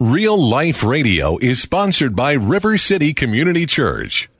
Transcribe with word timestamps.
Real 0.00 0.40
Life 0.40 0.84
Radio 0.84 1.38
is 1.38 1.60
sponsored 1.60 2.14
by 2.14 2.30
River 2.34 2.78
City 2.78 3.12
Community 3.12 3.66
Church. 3.66 4.30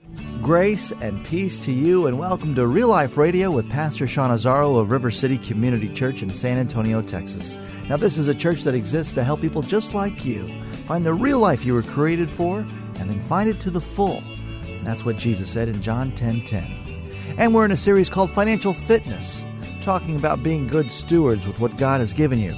Grace 0.41 0.93
and 1.01 1.25
peace 1.25 1.59
to 1.59 1.73
you, 1.73 2.07
and 2.07 2.17
welcome 2.17 2.55
to 2.55 2.65
Real 2.65 2.87
Life 2.87 3.17
Radio 3.17 3.51
with 3.51 3.69
Pastor 3.69 4.07
Sean 4.07 4.31
Azzaro 4.31 4.79
of 4.79 4.89
River 4.89 5.11
City 5.11 5.37
Community 5.37 5.93
Church 5.93 6.21
in 6.21 6.33
San 6.33 6.57
Antonio, 6.57 7.01
Texas. 7.01 7.59
Now, 7.89 7.97
this 7.97 8.17
is 8.17 8.29
a 8.29 8.33
church 8.33 8.63
that 8.63 8.73
exists 8.73 9.11
to 9.11 9.23
help 9.25 9.41
people 9.41 9.61
just 9.61 9.93
like 9.93 10.23
you 10.23 10.47
find 10.85 11.05
the 11.05 11.13
real 11.13 11.39
life 11.39 11.65
you 11.65 11.73
were 11.73 11.81
created 11.81 12.29
for 12.29 12.59
and 12.59 13.09
then 13.09 13.19
find 13.19 13.49
it 13.49 13.59
to 13.59 13.69
the 13.69 13.81
full. 13.81 14.23
And 14.63 14.87
that's 14.87 15.03
what 15.03 15.17
Jesus 15.17 15.49
said 15.49 15.67
in 15.67 15.81
John 15.81 16.13
10 16.13 16.45
10. 16.45 17.35
And 17.37 17.53
we're 17.53 17.65
in 17.65 17.71
a 17.71 17.77
series 17.77 18.09
called 18.09 18.31
Financial 18.31 18.73
Fitness, 18.73 19.45
talking 19.81 20.15
about 20.15 20.41
being 20.41 20.67
good 20.67 20.89
stewards 20.89 21.45
with 21.45 21.59
what 21.59 21.75
God 21.75 21.99
has 21.99 22.13
given 22.13 22.39
you. 22.39 22.55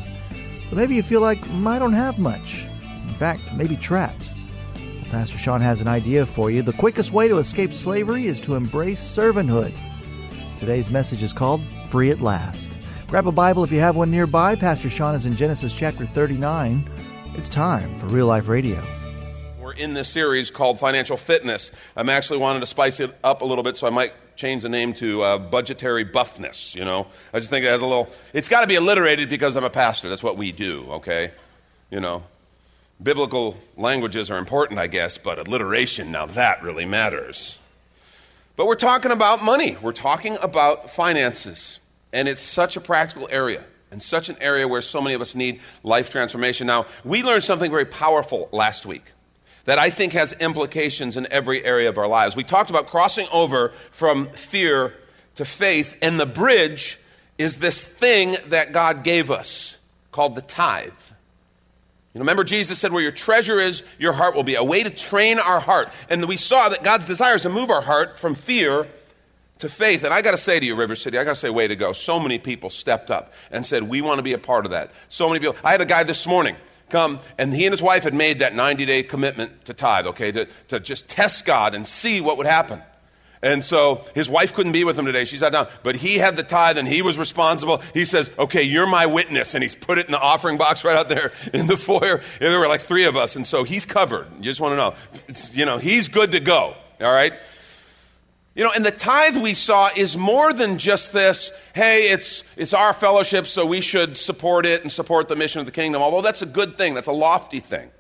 But 0.70 0.77
maybe 0.77 0.93
you 0.93 1.02
feel 1.02 1.21
like 1.21 1.41
mm, 1.45 1.68
I 1.68 1.79
don't 1.79 1.93
have 1.93 2.20
much. 2.20 2.68
Fact, 3.21 3.53
maybe 3.53 3.75
trapped. 3.75 4.31
Pastor 5.11 5.38
Sean 5.38 5.62
has 5.62 5.79
an 5.79 5.88
idea 5.88 6.25
for 6.25 6.49
you. 6.49 6.63
The 6.63 6.73
quickest 6.73 7.12
way 7.12 7.27
to 7.27 7.38
escape 7.38 7.71
slavery 7.71 8.25
is 8.25 8.39
to 8.39 8.55
embrace 8.55 8.99
servanthood. 8.99 9.77
Today's 10.57 10.89
message 10.89 11.21
is 11.21 11.31
called 11.31 11.62
Free 11.91 12.09
at 12.09 12.20
Last. 12.20 12.76
Grab 13.05 13.27
a 13.27 13.31
Bible 13.31 13.63
if 13.63 13.71
you 13.71 13.79
have 13.79 13.95
one 13.95 14.09
nearby. 14.09 14.55
Pastor 14.55 14.89
Sean 14.89 15.13
is 15.13 15.27
in 15.27 15.35
Genesis 15.35 15.76
chapter 15.76 16.07
39. 16.07 16.89
It's 17.35 17.48
time 17.48 17.95
for 17.95 18.07
Real 18.07 18.26
Life 18.26 18.48
Radio. 18.48 18.84
We're 19.62 19.73
in 19.73 19.93
this 19.93 20.09
series 20.09 20.49
called 20.49 20.79
Financial 20.79 21.15
Fitness. 21.15 21.71
I'm 21.95 22.09
actually 22.09 22.40
wanting 22.40 22.62
to 22.62 22.65
spice 22.65 22.99
it 22.99 23.15
up 23.23 23.43
a 23.43 23.45
little 23.45 23.63
bit, 23.63 23.77
so 23.77 23.85
I 23.85 23.91
might 23.91 24.13
change 24.35 24.63
the 24.63 24.70
name 24.70 24.95
to 24.95 25.21
uh, 25.21 25.38
budgetary 25.38 26.05
buffness. 26.05 26.73
You 26.73 26.85
know, 26.85 27.05
I 27.31 27.38
just 27.38 27.51
think 27.51 27.65
it 27.65 27.70
has 27.70 27.81
a 27.81 27.85
little. 27.85 28.09
It's 28.34 28.49
got 28.49 28.62
to 28.62 28.67
be 28.67 28.77
alliterated 28.77 29.29
because 29.29 29.55
I'm 29.55 29.63
a 29.63 29.70
pastor. 29.70 30.09
That's 30.09 30.23
what 30.23 30.38
we 30.38 30.51
do. 30.51 30.88
Okay, 30.93 31.34
you 31.91 31.99
know, 31.99 32.23
biblical 33.02 33.58
languages 33.78 34.30
are 34.30 34.38
important, 34.38 34.80
I 34.80 34.88
guess, 34.88 35.18
but 35.18 35.40
alliteration 35.40 36.12
now 36.12 36.26
that 36.28 36.64
really 36.64 36.85
matters. 36.85 37.58
But 38.55 38.68
we're 38.68 38.76
talking 38.76 39.12
about 39.12 39.43
money. 39.43 39.77
We're 39.82 39.91
talking 39.93 40.38
about 40.41 40.91
finances, 40.91 41.80
and 42.13 42.27
it's 42.27 42.41
such 42.41 42.77
a 42.77 42.82
practical 42.82 43.27
area. 43.32 43.63
And 43.91 44.02
such 44.02 44.30
an 44.30 44.38
area 44.40 44.70
where 44.70 44.82
so 44.82 45.02
many 45.02 45.16
of 45.16 45.21
us 45.21 45.35
need 45.35 45.60
life 45.84 46.10
transformation. 46.10 46.66
Now, 46.66 46.85
we 47.04 47.24
learned 47.24 47.43
something 47.43 47.70
very 47.70 47.84
powerful 47.84 48.48
last 48.54 48.85
week 48.85 49.04
that 49.65 49.80
I 49.80 49.90
think 49.90 50.13
has 50.13 50.32
implications 50.32 51.18
in 51.18 51.27
every 51.30 51.62
area 51.65 51.90
of 51.90 51.98
our 51.98 52.08
lives. 52.08 52.38
We 52.38 52.46
talked 52.46 52.70
about 52.70 52.88
crossing 52.88 53.27
over 53.34 53.74
from 53.91 54.30
fear 54.30 54.93
to 55.36 55.43
faith, 55.43 55.93
and 56.02 56.18
the 56.18 56.26
bridge 56.26 56.99
is 57.38 57.60
this 57.60 57.84
thing 57.84 58.38
that 58.48 58.71
God 58.71 59.04
gave 59.04 59.30
us 59.30 59.76
called 60.13 60.36
the 60.36 60.41
tithe. 60.41 60.91
You 62.13 62.20
remember, 62.20 62.43
Jesus 62.43 62.77
said, 62.77 62.91
Where 62.91 63.01
your 63.01 63.12
treasure 63.12 63.59
is, 63.59 63.84
your 63.98 64.12
heart 64.13 64.35
will 64.35 64.44
be. 64.44 64.56
A 64.56 64.63
way 64.63 64.84
to 64.84 64.90
train 64.90 65.40
our 65.40 65.59
heart. 65.59 65.90
And 66.09 66.25
we 66.28 66.38
saw 66.38 66.69
that 66.69 66.84
God's 66.84 67.06
desire 67.06 67.35
is 67.35 67.44
to 67.44 67.50
move 67.50 67.69
our 67.69 67.81
heart 67.81 68.19
from 68.19 68.35
fear 68.35 68.88
to 69.59 69.69
faith. 69.69 70.03
And 70.03 70.13
I 70.13 70.22
got 70.22 70.31
to 70.31 70.38
say 70.38 70.59
to 70.59 70.66
you, 70.66 70.75
River 70.75 70.95
City, 70.95 71.18
I 71.18 71.23
got 71.23 71.31
to 71.31 71.40
say, 71.40 71.50
way 71.50 71.68
to 71.68 71.75
go. 71.75 71.94
So 71.94 72.19
many 72.19 72.38
people 72.38 72.69
stepped 72.69 73.12
up 73.12 73.34
and 73.50 73.66
said, 73.66 73.84
We 73.84 74.01
want 74.01 74.19
to 74.19 74.23
be 74.23 74.34
a 74.34 74.38
part 74.38 74.66
of 74.66 74.72
that. 74.72 74.91
So 75.07 75.29
many 75.29 75.40
people. 75.40 75.56
I 75.63 75.72
had 75.72 75.79
a 75.79 75.85
guy 75.85 76.03
this 76.03 76.28
morning 76.28 76.57
come, 76.90 77.22
and 77.38 77.53
he 77.53 77.66
and 77.66 77.72
his 77.72 77.81
wife 77.81 78.03
had 78.03 78.13
made 78.13 78.40
that 78.40 78.53
90 78.53 78.85
day 78.85 79.03
commitment 79.03 79.66
to 79.66 79.73
tithe, 79.73 80.07
okay, 80.07 80.34
to, 80.34 80.47
to 80.68 80.81
just 80.81 81.07
test 81.07 81.46
God 81.46 81.73
and 81.73 81.88
see 81.88 82.19
what 82.19 82.35
would 82.35 82.46
happen. 82.47 82.81
And 83.44 83.66
so 83.66 84.06
his 84.13 84.29
wife 84.29 84.53
couldn't 84.53 84.72
be 84.72 84.84
with 84.84 84.97
him 84.97 85.06
today. 85.06 85.25
She 85.25 85.38
sat 85.38 85.51
down. 85.51 85.67
But 85.81 85.95
he 85.95 86.17
had 86.17 86.38
the 86.38 86.44
tithe 86.44 86.78
and 86.78 86.88
he 86.88 87.01
was 87.01 87.17
responsible. 87.17 87.81
He 87.94 88.06
says, 88.06 88.29
Okay, 88.38 88.61
you're 88.61 88.85
my 88.85 89.07
witness. 89.07 89.56
And 89.56 89.63
he's 89.63 89.73
put 89.73 89.97
it 89.97 90.06
in 90.06 90.11
the 90.11 90.19
offering 90.19 90.57
box 90.57 90.84
right 90.84 90.95
out 90.95 91.09
there 91.09 91.31
in 91.53 91.67
the 91.67 91.78
foyer. 91.78 92.22
And 92.39 92.51
there 92.51 92.59
were 92.59 92.67
like 92.67 92.81
three 92.81 93.06
of 93.06 93.17
us. 93.17 93.35
And 93.35 93.45
so 93.45 93.63
he's 93.63 93.85
covered. 93.85 94.28
You 94.38 94.44
just 94.44 94.62
want 94.62 94.73
to 94.73 94.75
know. 94.75 94.94
It's, 95.28 95.56
you 95.56 95.66
know, 95.66 95.79
he's 95.79 96.07
good 96.07 96.34
to 96.34 96.39
go. 96.39 96.75
All 97.01 97.12
right? 97.12 97.34
You 98.53 98.66
know, 98.66 98.72
and 98.73 98.85
the 98.85 98.91
tithe 98.91 99.38
we 99.38 99.53
saw 99.53 99.89
is 99.95 100.17
more 100.17 100.51
than 100.51 100.78
just 100.78 101.13
this, 101.13 101.51
hey, 101.74 102.12
it's, 102.12 102.44
it's 102.57 102.74
our 102.74 102.91
fellowship, 102.91 103.47
so 103.47 103.66
we 103.66 103.80
should 103.80 104.18
support 104.18 104.66
it 104.66 104.81
and 104.81 104.91
support 104.91 105.30
the 105.30 105.38
mission 105.38 105.62
of 105.62 105.66
the 105.66 105.72
kingdom, 105.72 106.01
although 106.01 106.22
that's 106.22 106.41
a 106.41 106.46
good 106.46 106.78
thing, 106.78 106.94
that's 106.94 107.07
a 107.07 107.13
lofty 107.13 107.62
thing. 107.62 107.91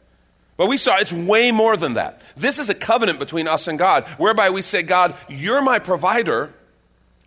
But 0.57 0.67
we 0.67 0.77
saw 0.77 0.97
it's 0.97 1.13
way 1.13 1.51
more 1.51 1.75
than 1.77 1.95
that. 1.95 2.21
This 2.37 2.59
is 2.59 2.69
a 2.69 2.75
covenant 2.75 3.19
between 3.19 3.47
us 3.47 3.67
and 3.67 3.79
God, 3.79 4.05
whereby 4.17 4.49
we 4.49 4.61
say, 4.61 4.83
God, 4.83 5.15
you're 5.27 5.61
my 5.61 5.79
provider. 5.79 6.53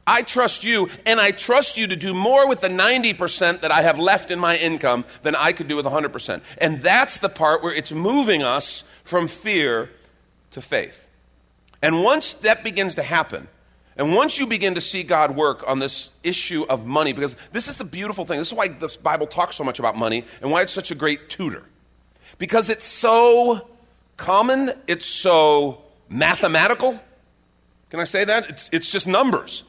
I 0.06 0.22
trust 0.22 0.64
you, 0.64 0.90
and 1.06 1.18
I 1.18 1.30
trust 1.30 1.78
you 1.78 1.86
to 1.86 1.96
do 1.96 2.12
more 2.12 2.46
with 2.46 2.60
the 2.60 2.68
90% 2.68 3.62
that 3.62 3.72
I 3.72 3.82
have 3.82 3.98
left 3.98 4.30
in 4.30 4.38
my 4.38 4.56
income 4.56 5.04
than 5.22 5.34
I 5.34 5.52
could 5.52 5.66
do 5.66 5.76
with 5.76 5.86
100%. 5.86 6.42
And 6.58 6.82
that's 6.82 7.18
the 7.18 7.30
part 7.30 7.62
where 7.62 7.72
it's 7.72 7.90
moving 7.90 8.42
us 8.42 8.84
from 9.04 9.28
fear 9.28 9.91
to 10.50 10.60
faith. 10.60 11.04
And 11.82 12.02
once 12.02 12.34
that 12.34 12.62
begins 12.62 12.94
to 12.96 13.02
happen, 13.02 13.48
and 13.96 14.14
once 14.14 14.38
you 14.38 14.46
begin 14.46 14.74
to 14.74 14.80
see 14.80 15.02
God 15.02 15.36
work 15.36 15.62
on 15.66 15.78
this 15.78 16.10
issue 16.22 16.64
of 16.68 16.84
money, 16.84 17.12
because 17.12 17.36
this 17.52 17.68
is 17.68 17.78
the 17.78 17.84
beautiful 17.84 18.24
thing, 18.24 18.38
this 18.38 18.48
is 18.48 18.54
why 18.54 18.68
the 18.68 18.94
Bible 19.02 19.26
talks 19.26 19.56
so 19.56 19.64
much 19.64 19.78
about 19.78 19.96
money 19.96 20.24
and 20.42 20.50
why 20.50 20.62
it's 20.62 20.72
such 20.72 20.91
a 20.91 20.94
great 20.94 21.28
tutor. 21.28 21.64
Because 22.39 22.71
it's 22.71 22.87
so 22.87 23.69
common, 24.17 24.72
it's 24.87 25.06
so 25.06 25.83
mathematical. 26.09 27.00
Can 27.91 28.00
I 28.00 28.05
say 28.05 28.25
that? 28.25 28.49
It's, 28.50 28.71
it's 28.72 28.91
just 28.91 29.06
numbers. 29.06 29.65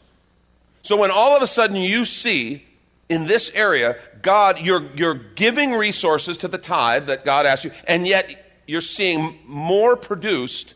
So 0.82 0.98
when 0.98 1.12
all 1.12 1.36
of 1.36 1.42
a 1.42 1.48
sudden 1.48 1.78
you 1.78 2.06
see 2.06 2.66
in 3.10 3.26
this 3.26 3.52
area, 3.54 3.98
God, 4.22 4.60
you're, 4.60 4.92
you're 4.96 5.14
giving 5.14 5.74
resources 5.74 6.38
to 6.40 6.48
the 6.48 6.58
tithe 6.58 7.08
that 7.08 7.26
God 7.26 7.46
asked 7.46 7.66
you, 7.66 7.72
and 7.88 8.08
yet 8.08 8.62
you're 8.68 8.82
seeing 8.82 9.40
more 9.46 9.96
produced 9.96 10.74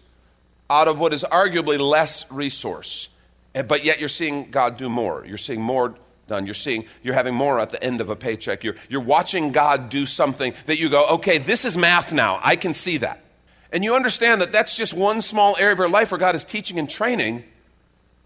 out 0.69 0.87
of 0.87 0.99
what 0.99 1.13
is 1.13 1.23
arguably 1.23 1.79
less 1.79 2.29
resource. 2.31 3.09
But 3.53 3.83
yet 3.83 3.99
you're 3.99 4.09
seeing 4.09 4.51
God 4.51 4.77
do 4.77 4.89
more. 4.89 5.25
You're 5.25 5.39
seeing 5.39 5.61
more 5.61 5.95
done. 6.29 6.45
You're 6.45 6.55
seeing, 6.55 6.85
you're 7.03 7.13
having 7.13 7.35
more 7.35 7.59
at 7.59 7.71
the 7.71 7.83
end 7.83 7.99
of 7.99 8.09
a 8.09 8.15
paycheck. 8.15 8.63
You're, 8.63 8.75
you're 8.87 9.01
watching 9.01 9.51
God 9.51 9.89
do 9.89 10.05
something 10.05 10.53
that 10.67 10.77
you 10.77 10.89
go, 10.89 11.05
okay, 11.07 11.37
this 11.37 11.65
is 11.65 11.75
math 11.75 12.13
now. 12.13 12.39
I 12.41 12.55
can 12.55 12.73
see 12.73 12.97
that. 12.97 13.21
And 13.71 13.83
you 13.83 13.95
understand 13.95 14.41
that 14.41 14.51
that's 14.51 14.75
just 14.75 14.93
one 14.93 15.21
small 15.21 15.57
area 15.57 15.73
of 15.73 15.79
your 15.79 15.89
life 15.89 16.11
where 16.11 16.17
God 16.17 16.35
is 16.35 16.43
teaching 16.43 16.79
and 16.79 16.89
training. 16.89 17.43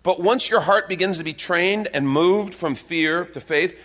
But 0.04 0.22
once 0.22 0.50
your 0.50 0.62
heart 0.62 0.88
begins 0.88 1.18
to 1.18 1.24
be 1.24 1.34
trained 1.34 1.88
and 1.94 2.08
moved 2.08 2.54
from 2.54 2.76
fear 2.76 3.26
to 3.26 3.42
faith, 3.42 3.76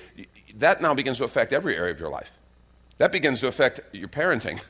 that 0.57 0.83
now 0.83 0.95
begins 0.95 1.19
to 1.19 1.25
affect 1.25 1.53
every 1.53 1.77
area 1.77 1.93
of 1.93 2.01
your 2.01 2.11
life. 2.11 2.31
That 2.99 3.13
begins 3.13 3.41
to 3.41 3.47
affect 3.47 3.81
your 3.93 4.09
parenting. 4.09 4.61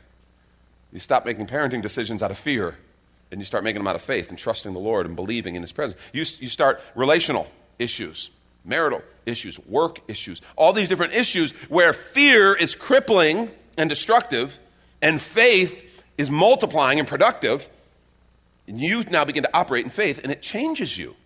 You 0.92 0.98
stop 0.98 1.25
making 1.25 1.47
parenting 1.47 1.82
decisions 1.82 2.22
out 2.22 2.30
of 2.30 2.38
fear 2.38 2.76
and 3.30 3.41
you 3.41 3.44
start 3.44 3.65
making 3.65 3.80
them 3.80 3.86
out 3.86 3.97
of 3.97 4.03
faith 4.03 4.30
and 4.30 4.38
trusting 4.38 4.72
the 4.72 4.78
Lord 4.78 5.06
and 5.06 5.15
believing 5.16 5.54
in 5.54 5.62
His 5.62 5.72
presence. 5.72 6.00
You, 6.12 6.25
you 6.38 6.48
start 6.48 6.80
relational 6.94 7.47
issues, 7.78 8.30
marital 8.69 9.03
issues, 9.27 9.59
work 9.67 10.01
issues, 10.09 10.41
all 10.56 10.73
these 10.73 10.89
different 10.89 11.15
issues 11.15 11.53
where 11.69 11.93
fear 11.93 12.55
is 12.55 12.75
crippling 12.75 13.51
and 13.77 13.89
destructive, 13.89 14.59
and 15.01 15.21
faith 15.21 15.84
is 16.17 16.31
multiplying 16.31 16.99
and 16.99 17.09
productive. 17.09 17.69
And 18.67 18.78
you 18.78 19.03
now 19.05 19.25
begin 19.25 19.45
to 19.45 19.57
operate 19.57 19.84
in 19.84 19.91
faith, 19.91 20.21
and 20.23 20.31
it 20.31 20.43
changes 20.43 20.97
you. 20.97 21.17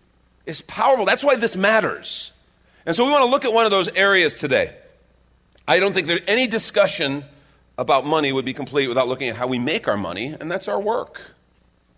It's 0.45 0.61
powerful. 0.61 1.05
That's 1.05 1.23
why 1.23 1.35
this 1.35 1.55
matters. 1.55 2.31
And 2.85 2.95
so 2.95 3.05
we 3.05 3.11
want 3.11 3.23
to 3.23 3.29
look 3.29 3.45
at 3.45 3.53
one 3.53 3.65
of 3.65 3.71
those 3.71 3.89
areas 3.89 4.35
today. 4.35 4.75
I 5.67 5.79
don't 5.79 5.93
think 5.93 6.07
that 6.07 6.23
any 6.27 6.47
discussion 6.47 7.23
about 7.77 8.05
money 8.05 8.31
would 8.31 8.45
be 8.45 8.53
complete 8.53 8.87
without 8.87 9.07
looking 9.07 9.29
at 9.29 9.35
how 9.35 9.47
we 9.47 9.59
make 9.59 9.87
our 9.87 9.97
money, 9.97 10.35
and 10.39 10.51
that's 10.51 10.67
our 10.67 10.79
work. 10.79 11.21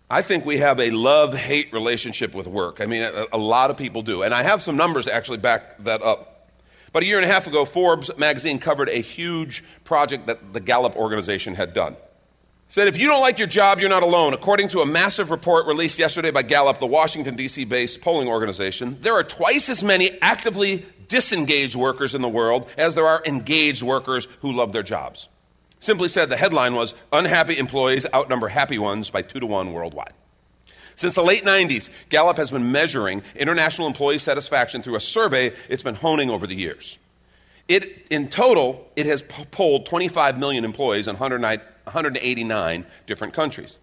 I 0.08 0.22
think 0.22 0.44
we 0.44 0.58
have 0.58 0.78
a 0.78 0.90
love 0.90 1.34
hate 1.34 1.72
relationship 1.72 2.32
with 2.32 2.46
work. 2.46 2.80
I 2.80 2.86
mean, 2.86 3.02
a, 3.02 3.26
a, 3.32 3.38
lot 3.38 3.70
of 3.70 3.76
people 3.76 4.02
do. 4.02 4.22
And 4.22 4.32
I 4.32 4.44
have 4.44 4.62
some 4.62 4.76
numbers 4.76 5.08
actually 5.08 5.38
back 5.38 5.82
that 5.82 6.00
up. 6.00 6.48
About 6.88 7.02
a 7.02 7.06
year 7.06 7.16
and 7.16 7.24
a 7.24 7.32
half 7.32 7.48
ago, 7.48 7.64
Forbes 7.64 8.10
magazine 8.16 8.60
covered 8.60 8.88
a 8.88 9.00
huge 9.00 9.64
project 9.82 10.28
that 10.28 10.52
the 10.52 10.60
Gallup 10.60 10.94
organization 10.94 11.56
had 11.56 11.74
done. 11.74 11.96
said, 12.68 12.86
if 12.86 12.98
you 12.98 13.08
don't 13.08 13.20
like 13.20 13.38
your 13.38 13.48
job, 13.48 13.80
you're 13.80 13.88
not 13.88 14.04
alone. 14.04 14.32
According 14.32 14.68
to 14.68 14.80
a 14.80 14.86
massive 14.86 15.32
report 15.32 15.66
released 15.66 15.98
yesterday 15.98 16.30
by 16.30 16.42
Gallup, 16.42 16.78
the 16.78 16.86
Washington, 16.86 17.34
D.C. 17.34 17.64
based 17.64 18.00
polling 18.00 18.28
organization, 18.28 18.98
there 19.00 19.14
are 19.14 19.24
twice 19.24 19.68
as 19.68 19.82
many 19.82 20.16
actively 20.22 20.86
disengaged 21.08 21.74
workers 21.74 22.14
in 22.14 22.22
the 22.22 22.28
world 22.28 22.70
as 22.78 22.94
there 22.94 23.08
are 23.08 23.22
engaged 23.26 23.82
workers 23.82 24.28
who 24.40 24.52
love 24.52 24.72
their 24.72 24.84
jobs. 24.84 25.28
Simply 25.80 26.08
said, 26.08 26.28
the 26.28 26.36
headline 26.36 26.74
was 26.74 26.94
Unhappy 27.12 27.58
Employees 27.58 28.06
Outnumber 28.14 28.48
Happy 28.48 28.78
Ones 28.78 29.10
by 29.10 29.22
two 29.22 29.40
to 29.40 29.46
one 29.46 29.72
worldwide. 29.72 30.14
Since 30.96 31.14
the 31.14 31.22
late 31.22 31.44
90s, 31.44 31.90
Gallup 32.08 32.38
has 32.38 32.50
been 32.50 32.72
measuring 32.72 33.22
international 33.34 33.86
employee 33.86 34.18
satisfaction 34.18 34.82
through 34.82 34.96
a 34.96 35.00
survey 35.00 35.52
it's 35.68 35.82
been 35.82 35.94
honing 35.94 36.30
over 36.30 36.46
the 36.46 36.56
years. 36.56 36.98
It, 37.68 38.06
in 38.10 38.28
total, 38.28 38.88
it 38.96 39.06
has 39.06 39.22
polled 39.22 39.86
25 39.86 40.38
million 40.38 40.64
employees 40.64 41.06
in 41.06 41.16
189 41.16 42.86
different 43.06 43.34
countries. 43.34 43.76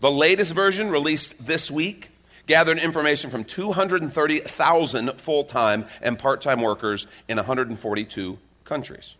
The 0.00 0.10
latest 0.10 0.52
version, 0.52 0.90
released 0.90 1.34
this 1.44 1.70
week, 1.70 2.10
gathered 2.46 2.78
information 2.78 3.30
from 3.30 3.44
230,000 3.44 5.20
full 5.20 5.44
time 5.44 5.86
and 6.00 6.18
part 6.18 6.42
time 6.42 6.60
workers 6.60 7.06
in 7.28 7.38
142 7.38 8.38
countries. 8.64 9.14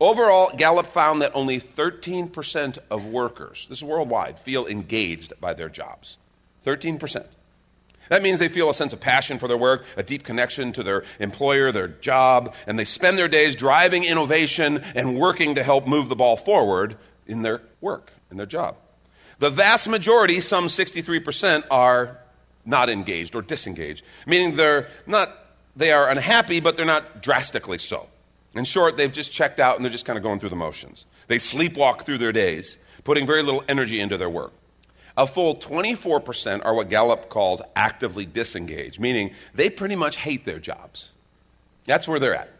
Overall, 0.00 0.50
Gallup 0.56 0.86
found 0.86 1.22
that 1.22 1.32
only 1.34 1.60
13% 1.60 2.78
of 2.90 3.06
workers, 3.06 3.66
this 3.68 3.78
is 3.78 3.84
worldwide, 3.84 4.38
feel 4.40 4.66
engaged 4.66 5.32
by 5.40 5.54
their 5.54 5.68
jobs. 5.68 6.16
13%. 6.66 7.24
That 8.08 8.22
means 8.22 8.38
they 8.38 8.48
feel 8.48 8.68
a 8.68 8.74
sense 8.74 8.92
of 8.92 9.00
passion 9.00 9.38
for 9.38 9.48
their 9.48 9.56
work, 9.56 9.84
a 9.96 10.02
deep 10.02 10.24
connection 10.24 10.72
to 10.74 10.82
their 10.82 11.04
employer, 11.18 11.72
their 11.72 11.88
job, 11.88 12.54
and 12.66 12.78
they 12.78 12.84
spend 12.84 13.16
their 13.16 13.28
days 13.28 13.56
driving 13.56 14.04
innovation 14.04 14.82
and 14.94 15.18
working 15.18 15.54
to 15.54 15.62
help 15.62 15.86
move 15.86 16.08
the 16.08 16.16
ball 16.16 16.36
forward 16.36 16.96
in 17.26 17.42
their 17.42 17.62
work, 17.80 18.12
in 18.30 18.36
their 18.36 18.46
job. 18.46 18.76
The 19.38 19.50
vast 19.50 19.88
majority, 19.88 20.40
some 20.40 20.66
63%, 20.66 21.64
are 21.70 22.18
not 22.66 22.90
engaged 22.90 23.34
or 23.34 23.42
disengaged, 23.42 24.04
meaning 24.26 24.56
they're 24.56 24.88
not, 25.06 25.34
they 25.76 25.92
are 25.92 26.08
unhappy, 26.08 26.60
but 26.60 26.76
they're 26.76 26.86
not 26.86 27.22
drastically 27.22 27.78
so. 27.78 28.08
In 28.54 28.64
short, 28.64 28.96
they've 28.96 29.12
just 29.12 29.32
checked 29.32 29.58
out 29.58 29.76
and 29.76 29.84
they're 29.84 29.92
just 29.92 30.04
kind 30.04 30.16
of 30.16 30.22
going 30.22 30.40
through 30.40 30.50
the 30.50 30.56
motions. 30.56 31.04
They 31.26 31.38
sleepwalk 31.38 32.02
through 32.02 32.18
their 32.18 32.32
days, 32.32 32.78
putting 33.02 33.26
very 33.26 33.42
little 33.42 33.64
energy 33.68 34.00
into 34.00 34.16
their 34.16 34.30
work. 34.30 34.52
A 35.16 35.26
full 35.26 35.56
24% 35.56 36.64
are 36.64 36.74
what 36.74 36.88
Gallup 36.88 37.28
calls 37.28 37.62
actively 37.76 38.26
disengaged, 38.26 38.98
meaning 38.98 39.32
they 39.54 39.70
pretty 39.70 39.94
much 39.94 40.16
hate 40.16 40.44
their 40.44 40.58
jobs. 40.58 41.10
That's 41.84 42.08
where 42.08 42.18
they're 42.18 42.34
at. 42.34 42.50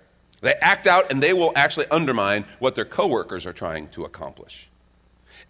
They 0.41 0.55
act 0.61 0.87
out 0.87 1.11
and 1.11 1.23
they 1.23 1.33
will 1.33 1.53
actually 1.57 1.87
undermine 1.89 2.45
what 2.59 2.75
their 2.75 2.85
coworkers 2.85 3.47
are 3.47 3.53
trying 3.53 3.89
to 3.91 4.05
accomplish. 4.05 4.69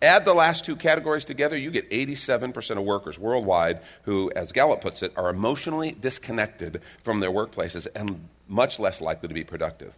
Add 0.00 0.24
the 0.24 0.34
last 0.34 0.64
two 0.64 0.76
categories 0.76 1.24
together, 1.24 1.56
you 1.56 1.70
get 1.70 1.90
87% 1.90 2.78
of 2.78 2.84
workers 2.84 3.18
worldwide 3.18 3.80
who, 4.02 4.30
as 4.34 4.52
Gallup 4.52 4.80
puts 4.80 5.02
it, 5.02 5.12
are 5.16 5.30
emotionally 5.30 5.92
disconnected 5.92 6.80
from 7.02 7.20
their 7.20 7.30
workplaces 7.30 7.86
and 7.94 8.28
much 8.48 8.78
less 8.78 9.00
likely 9.00 9.28
to 9.28 9.34
be 9.34 9.44
productive. 9.44 9.94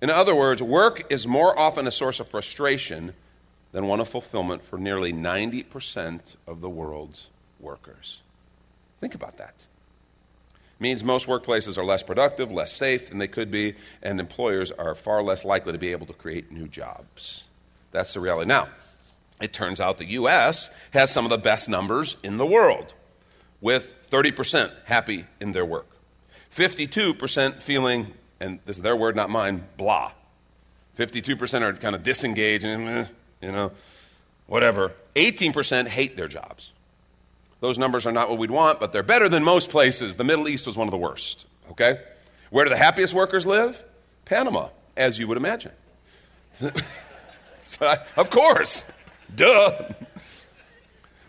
In 0.00 0.10
other 0.10 0.34
words, 0.34 0.62
work 0.62 1.10
is 1.10 1.26
more 1.26 1.58
often 1.58 1.86
a 1.86 1.90
source 1.90 2.20
of 2.20 2.28
frustration 2.28 3.14
than 3.72 3.86
one 3.86 4.00
of 4.00 4.08
fulfillment 4.08 4.64
for 4.64 4.78
nearly 4.78 5.12
90% 5.12 6.36
of 6.46 6.60
the 6.60 6.68
world's 6.68 7.30
workers. 7.60 8.20
Think 9.00 9.14
about 9.14 9.38
that. 9.38 9.54
It 10.54 10.82
means 10.82 11.02
most 11.02 11.26
workplaces 11.26 11.78
are 11.78 11.84
less 11.84 12.02
productive, 12.02 12.50
less 12.50 12.72
safe 12.72 13.08
than 13.08 13.18
they 13.18 13.28
could 13.28 13.50
be, 13.50 13.74
and 14.02 14.20
employers 14.20 14.70
are 14.70 14.94
far 14.94 15.22
less 15.22 15.44
likely 15.44 15.72
to 15.72 15.78
be 15.78 15.92
able 15.92 16.06
to 16.06 16.12
create 16.12 16.52
new 16.52 16.68
jobs. 16.68 17.44
That's 17.92 18.12
the 18.12 18.20
reality. 18.20 18.48
Now, 18.48 18.68
it 19.40 19.52
turns 19.52 19.80
out 19.80 19.98
the 19.98 20.10
U.S. 20.12 20.70
has 20.92 21.10
some 21.10 21.24
of 21.24 21.30
the 21.30 21.38
best 21.38 21.68
numbers 21.68 22.16
in 22.22 22.36
the 22.36 22.46
world, 22.46 22.92
with 23.60 23.94
30% 24.10 24.70
happy 24.84 25.24
in 25.40 25.52
their 25.52 25.64
work, 25.64 25.88
52% 26.54 27.62
feeling, 27.62 28.12
and 28.40 28.60
this 28.66 28.76
is 28.76 28.82
their 28.82 28.96
word, 28.96 29.16
not 29.16 29.30
mine, 29.30 29.66
blah. 29.76 30.12
52% 30.98 31.62
are 31.62 31.72
kind 31.74 31.94
of 31.94 32.02
disengaged 32.02 32.64
and, 32.64 32.88
eh, 32.88 33.04
you 33.40 33.52
know, 33.52 33.72
whatever. 34.46 34.92
18% 35.14 35.88
hate 35.88 36.16
their 36.16 36.28
jobs. 36.28 36.72
Those 37.60 37.78
numbers 37.78 38.06
are 38.06 38.12
not 38.12 38.28
what 38.28 38.38
we'd 38.38 38.50
want, 38.50 38.80
but 38.80 38.92
they're 38.92 39.02
better 39.02 39.28
than 39.28 39.42
most 39.42 39.70
places. 39.70 40.16
The 40.16 40.24
Middle 40.24 40.48
East 40.48 40.66
was 40.66 40.76
one 40.76 40.86
of 40.86 40.92
the 40.92 40.98
worst, 40.98 41.46
okay? 41.70 42.00
Where 42.50 42.64
do 42.64 42.68
the 42.68 42.76
happiest 42.76 43.14
workers 43.14 43.46
live? 43.46 43.82
Panama, 44.24 44.68
as 44.96 45.18
you 45.18 45.26
would 45.28 45.36
imagine. 45.36 45.72
of 48.16 48.30
course. 48.30 48.84
Duh. 49.34 49.88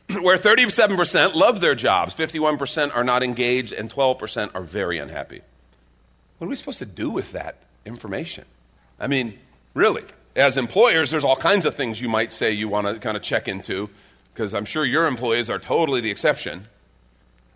Where 0.22 0.38
37% 0.38 1.34
love 1.34 1.60
their 1.60 1.76
jobs, 1.76 2.16
51% 2.16 2.96
are 2.96 3.04
not 3.04 3.24
engaged, 3.24 3.74
and 3.74 3.90
12% 3.90 4.52
are 4.54 4.62
very 4.62 5.00
unhappy. 5.00 5.42
What 6.38 6.48
are 6.48 6.50
we 6.50 6.56
supposed 6.56 6.80
to 6.80 6.86
do 6.86 7.10
with 7.10 7.32
that 7.32 7.58
information? 7.86 8.46
I 9.00 9.08
mean, 9.08 9.38
really, 9.74 10.04
as 10.36 10.58
employers, 10.58 11.10
there's 11.10 11.24
all 11.24 11.36
kinds 11.36 11.66
of 11.66 11.76
things 11.76 12.00
you 12.00 12.10
might 12.10 12.32
say 12.32 12.52
you 12.52 12.68
want 12.68 12.88
to 12.88 13.00
kind 13.00 13.18
of 13.18 13.24
check 13.24 13.48
into, 13.48 13.90
because 14.34 14.54
I'm 14.54 14.66
sure 14.66 14.86
your 14.86 15.08
employees 15.08 15.50
are 15.50 15.60
totally 15.60 16.02
the 16.02 16.12
exception. 16.12 16.68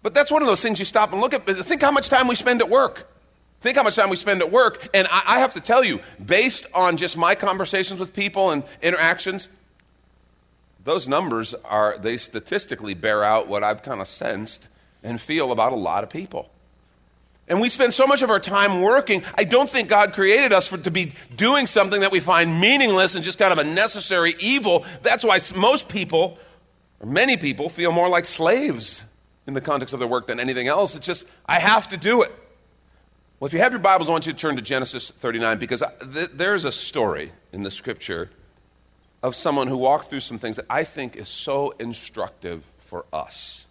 But 0.03 0.15
that's 0.15 0.31
one 0.31 0.41
of 0.41 0.47
those 0.47 0.61
things 0.61 0.79
you 0.79 0.85
stop 0.85 1.11
and 1.11 1.21
look 1.21 1.33
at. 1.33 1.45
Think 1.45 1.81
how 1.81 1.91
much 1.91 2.09
time 2.09 2.27
we 2.27 2.35
spend 2.35 2.61
at 2.61 2.69
work. 2.69 3.07
Think 3.61 3.77
how 3.77 3.83
much 3.83 3.95
time 3.95 4.09
we 4.09 4.15
spend 4.15 4.41
at 4.41 4.51
work. 4.51 4.89
And 4.95 5.07
I, 5.11 5.35
I 5.35 5.39
have 5.39 5.53
to 5.53 5.59
tell 5.59 5.83
you, 5.83 5.99
based 6.23 6.65
on 6.73 6.97
just 6.97 7.15
my 7.15 7.35
conversations 7.35 7.99
with 7.99 8.13
people 8.13 8.49
and 8.49 8.63
interactions, 8.81 9.47
those 10.83 11.07
numbers 11.07 11.53
are, 11.65 11.99
they 11.99 12.17
statistically 12.17 12.95
bear 12.95 13.23
out 13.23 13.47
what 13.47 13.63
I've 13.63 13.83
kind 13.83 14.01
of 14.01 14.07
sensed 14.07 14.67
and 15.03 15.21
feel 15.21 15.51
about 15.51 15.71
a 15.71 15.75
lot 15.75 16.03
of 16.03 16.09
people. 16.09 16.49
And 17.51 17.59
we 17.59 17.67
spend 17.67 17.93
so 17.93 18.07
much 18.07 18.21
of 18.21 18.29
our 18.29 18.39
time 18.39 18.79
working. 18.79 19.25
I 19.37 19.43
don't 19.43 19.69
think 19.69 19.89
God 19.89 20.13
created 20.13 20.53
us 20.53 20.69
for, 20.69 20.77
to 20.77 20.89
be 20.89 21.11
doing 21.35 21.67
something 21.67 21.99
that 21.99 22.09
we 22.09 22.21
find 22.21 22.61
meaningless 22.61 23.15
and 23.15 23.25
just 23.25 23.37
kind 23.37 23.51
of 23.51 23.57
a 23.57 23.65
necessary 23.65 24.35
evil. 24.39 24.85
That's 25.01 25.25
why 25.25 25.37
most 25.53 25.89
people, 25.89 26.37
or 27.01 27.07
many 27.07 27.35
people, 27.35 27.67
feel 27.67 27.91
more 27.91 28.07
like 28.07 28.23
slaves 28.23 29.03
in 29.45 29.53
the 29.53 29.59
context 29.59 29.91
of 29.91 29.99
their 29.99 30.07
work 30.07 30.27
than 30.27 30.39
anything 30.39 30.69
else. 30.69 30.95
It's 30.95 31.05
just, 31.05 31.27
I 31.45 31.59
have 31.59 31.89
to 31.89 31.97
do 31.97 32.21
it. 32.21 32.31
Well, 33.41 33.47
if 33.47 33.53
you 33.53 33.59
have 33.59 33.73
your 33.73 33.79
Bibles, 33.79 34.07
I 34.07 34.13
want 34.13 34.25
you 34.25 34.31
to 34.31 34.39
turn 34.39 34.55
to 34.55 34.61
Genesis 34.61 35.11
39 35.19 35.59
because 35.59 35.81
uh, 35.81 35.89
th- 36.13 36.29
there's 36.33 36.63
a 36.63 36.71
story 36.71 37.33
in 37.51 37.63
the 37.63 37.71
scripture 37.71 38.29
of 39.21 39.35
someone 39.35 39.67
who 39.67 39.75
walked 39.75 40.09
through 40.09 40.21
some 40.21 40.39
things 40.39 40.55
that 40.55 40.67
I 40.69 40.85
think 40.85 41.17
is 41.17 41.27
so 41.27 41.71
instructive 41.71 42.63
for 42.85 43.03
us. 43.11 43.65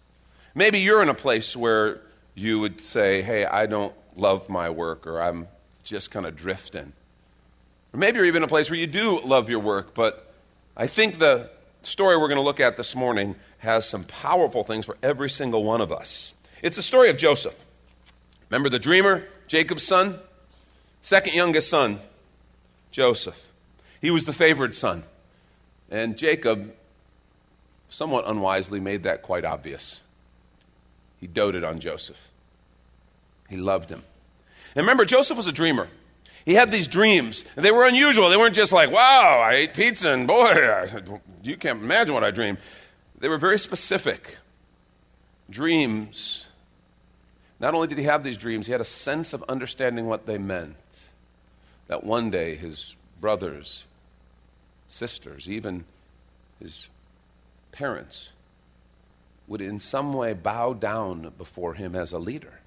Maybe 0.53 0.81
you're 0.81 1.01
in 1.01 1.09
a 1.09 1.15
place 1.15 1.55
where 1.55 2.01
you 2.35 2.59
would 2.59 2.81
say, 2.81 3.21
hey, 3.21 3.45
I 3.45 3.65
don't 3.65 3.93
love 4.15 4.49
my 4.49 4.69
work, 4.69 5.07
or 5.07 5.21
I'm 5.21 5.47
just 5.83 6.11
kind 6.11 6.25
of 6.25 6.35
drifting. 6.35 6.93
Or 7.93 7.97
maybe 7.99 8.17
you're 8.17 8.25
even 8.25 8.43
in 8.43 8.45
a 8.45 8.47
place 8.47 8.69
where 8.69 8.79
you 8.79 8.87
do 8.87 9.19
love 9.21 9.49
your 9.49 9.59
work, 9.59 9.93
but 9.93 10.33
I 10.75 10.87
think 10.87 11.19
the 11.19 11.49
story 11.83 12.17
we're 12.17 12.27
going 12.27 12.37
to 12.37 12.43
look 12.43 12.59
at 12.59 12.77
this 12.77 12.95
morning 12.95 13.35
has 13.59 13.87
some 13.87 14.03
powerful 14.03 14.63
things 14.63 14.85
for 14.85 14.97
every 15.03 15.29
single 15.29 15.63
one 15.63 15.81
of 15.81 15.91
us. 15.91 16.33
It's 16.61 16.75
the 16.75 16.83
story 16.83 17.09
of 17.09 17.17
Joseph. 17.17 17.55
Remember 18.49 18.69
the 18.69 18.79
dreamer, 18.79 19.27
Jacob's 19.47 19.83
son? 19.83 20.19
Second 21.01 21.33
youngest 21.33 21.69
son, 21.69 21.99
Joseph. 22.91 23.41
He 23.99 24.11
was 24.11 24.25
the 24.25 24.33
favored 24.33 24.75
son. 24.75 25.03
And 25.89 26.17
Jacob, 26.17 26.73
somewhat 27.89 28.27
unwisely, 28.27 28.79
made 28.79 29.03
that 29.03 29.21
quite 29.21 29.43
obvious. 29.43 30.01
He 31.21 31.27
doted 31.27 31.63
on 31.63 31.79
Joseph, 31.79 32.19
he 33.49 33.55
loved 33.55 33.89
him. 33.89 34.03
And 34.75 34.83
remember, 34.83 35.05
Joseph 35.05 35.37
was 35.37 35.47
a 35.47 35.51
dreamer. 35.51 35.87
He 36.43 36.55
had 36.55 36.71
these 36.71 36.87
dreams, 36.87 37.45
and 37.55 37.63
they 37.63 37.71
were 37.71 37.87
unusual. 37.87 38.29
They 38.29 38.37
weren't 38.37 38.55
just 38.55 38.71
like, 38.71 38.91
wow, 38.91 39.39
I 39.39 39.53
ate 39.53 39.73
pizza, 39.73 40.11
and 40.11 40.27
boy, 40.27 40.47
I, 40.47 40.89
you 41.43 41.55
can't 41.55 41.81
imagine 41.81 42.13
what 42.13 42.23
I 42.23 42.31
dreamed. 42.31 42.57
They 43.19 43.29
were 43.29 43.37
very 43.37 43.59
specific 43.59 44.37
dreams. 45.49 46.45
Not 47.59 47.75
only 47.75 47.87
did 47.87 47.99
he 47.99 48.05
have 48.05 48.23
these 48.23 48.37
dreams, 48.37 48.65
he 48.65 48.71
had 48.71 48.81
a 48.81 48.85
sense 48.85 49.33
of 49.33 49.43
understanding 49.47 50.07
what 50.07 50.25
they 50.25 50.39
meant. 50.39 50.75
That 51.87 52.03
one 52.03 52.31
day 52.31 52.55
his 52.55 52.95
brothers 53.19 53.83
sisters, 54.91 55.49
even 55.49 55.85
his 56.59 56.87
parents, 57.71 58.29
would 59.51 59.61
in 59.61 59.81
some 59.81 60.13
way 60.13 60.31
bow 60.31 60.71
down 60.71 61.33
before 61.37 61.73
him 61.73 61.93
as 61.93 62.13
a 62.13 62.17
leader. 62.17 62.61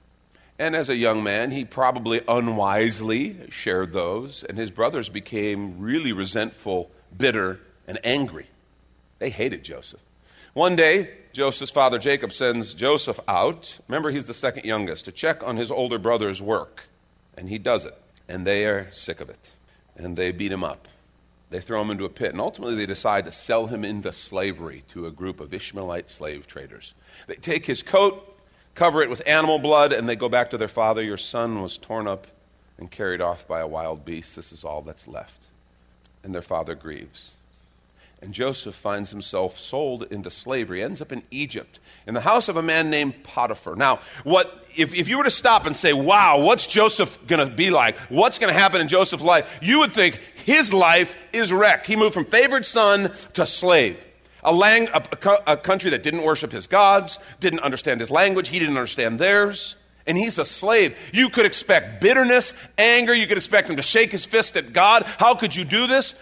And 0.59 0.77
as 0.77 0.91
a 0.91 0.95
young 0.95 1.23
man, 1.23 1.51
he 1.51 1.65
probably 1.65 2.21
unwisely 2.29 3.51
shared 3.51 3.95
those, 3.95 4.45
and 4.45 4.59
his 4.59 4.71
brothers 4.71 5.09
became 5.09 5.81
really 5.81 6.13
resentful, 6.13 6.91
bitter, 7.17 7.59
and 7.89 7.99
angry. 8.05 8.49
They 9.19 9.31
hated 9.31 9.65
Joseph. 9.65 10.01
One 10.53 10.77
day, 10.77 11.11
Joseph's 11.33 11.73
father 11.73 11.99
Jacob 11.99 12.33
sends 12.33 12.75
Joseph 12.75 13.19
out. 13.27 13.79
Remember, 13.89 14.11
he's 14.11 14.27
the 14.27 14.35
second 14.35 14.67
youngest, 14.67 15.07
to 15.07 15.13
check 15.13 15.43
on 15.43 15.57
his 15.57 15.71
older 15.71 15.99
brother's 15.99 16.43
work. 16.43 16.83
And 17.35 17.49
he 17.49 17.59
does 17.59 17.87
it. 17.87 17.99
And 18.29 18.47
they 18.47 18.67
are 18.67 18.93
sick 18.93 19.23
of 19.23 19.31
it. 19.31 19.53
And 19.97 20.17
they 20.17 20.33
beat 20.33 20.53
him 20.53 20.63
up. 20.63 20.87
They 21.55 21.61
throw 21.61 21.81
him 21.81 21.93
into 21.93 22.05
a 22.05 22.09
pit, 22.09 22.33
and 22.33 22.41
ultimately 22.41 22.75
they 22.75 22.85
decide 22.85 23.27
to 23.27 23.31
sell 23.31 23.69
him 23.69 23.85
into 23.85 24.13
slavery 24.13 24.83
to 24.89 25.07
a 25.07 25.13
group 25.13 25.39
of 25.39 25.55
Ishmaelite 25.55 26.11
slave 26.11 26.49
traders. 26.49 26.95
They 27.29 27.37
take 27.37 27.67
his 27.67 27.81
coat, 27.81 28.37
cover 28.75 29.03
it 29.03 29.09
with 29.09 29.23
animal 29.25 29.61
blood, 29.61 29.93
and 29.93 30.09
they 30.09 30.17
go 30.17 30.29
back 30.29 30.51
to 30.51 30.59
their 30.59 30.67
father. 30.67 31.01
Your 31.01 31.17
son 31.17 31.63
was 31.63 31.79
torn 31.79 32.09
up 32.09 32.27
and 32.77 32.91
carried 32.91 33.21
off 33.21 33.47
by 33.47 33.61
a 33.61 33.69
wild 33.69 34.05
beast. 34.05 34.35
This 34.35 34.51
is 34.51 34.65
all 34.65 34.83
that's 34.83 35.07
left. 35.07 35.45
And 36.25 36.35
their 36.35 36.43
father 36.43 36.75
grieves. 36.75 37.35
And 38.25 38.33
Joseph 38.33 38.75
finds 38.75 39.11
himself 39.11 39.59
sold 39.59 40.05
into 40.11 40.31
slavery, 40.31 40.83
ends 40.83 41.03
up 41.03 41.13
in 41.13 41.23
Egypt, 41.31 41.79
in 42.07 42.15
the 42.15 42.23
house 42.23 42.49
of 42.49 42.57
a 42.57 42.63
man 42.63 42.89
named 42.89 43.23
Potiphar. 43.23 43.77
Now, 43.77 44.01
what 44.25 44.67
if, 44.75 44.95
if 44.95 45.09
you 45.09 45.19
were 45.19 45.25
to 45.25 45.31
stop 45.31 45.67
and 45.67 45.77
say, 45.77 45.93
wow, 45.93 46.41
what's 46.41 46.67
Joseph 46.67 47.19
going 47.27 47.47
to 47.47 47.55
be 47.55 47.69
like? 47.69 47.99
What's 48.09 48.39
going 48.39 48.53
to 48.53 48.59
happen 48.59 48.81
in 48.81 48.89
Joseph's 48.89 49.23
life? 49.23 49.47
You 49.61 49.81
would 49.81 49.93
think 49.93 50.19
his 50.45 50.73
life 50.73 51.15
is 51.35 51.53
wrecked. 51.53 51.87
He 51.87 51.97
moved 51.97 52.15
from 52.15 52.25
favored 52.25 52.65
son 52.65 53.13
to 53.35 53.45
slave. 53.45 53.99
A, 54.43 54.53
lang- 54.53 54.89
a, 54.89 55.03
a, 55.13 55.53
a 55.53 55.57
country 55.59 55.91
that 55.91 56.03
didn't 56.03 56.23
worship 56.23 56.51
his 56.51 56.67
gods, 56.67 57.19
didn't 57.41 57.61
understand 57.61 58.01
his 58.01 58.11
language, 58.11 58.49
he 58.49 58.59
didn't 58.59 58.77
understand 58.79 59.19
theirs. 59.19 59.77
and 60.07 60.17
he's 60.17 60.39
a 60.39 60.45
slave. 60.45 60.97
You 61.13 61.29
could 61.29 61.47
expect 61.47 62.01
bitterness, 62.01 62.55
anger. 62.77 63.15
You 63.15 63.27
could 63.27 63.37
expect 63.37 63.71
him 63.71 63.77
to 63.77 63.83
shake 63.83 64.13
his 64.13 64.25
fist 64.25 64.57
at 64.57 64.73
God. 64.73 65.03
How 65.19 65.35
could 65.35 65.55
you 65.55 65.65
do 65.65 65.87
this? 65.87 66.15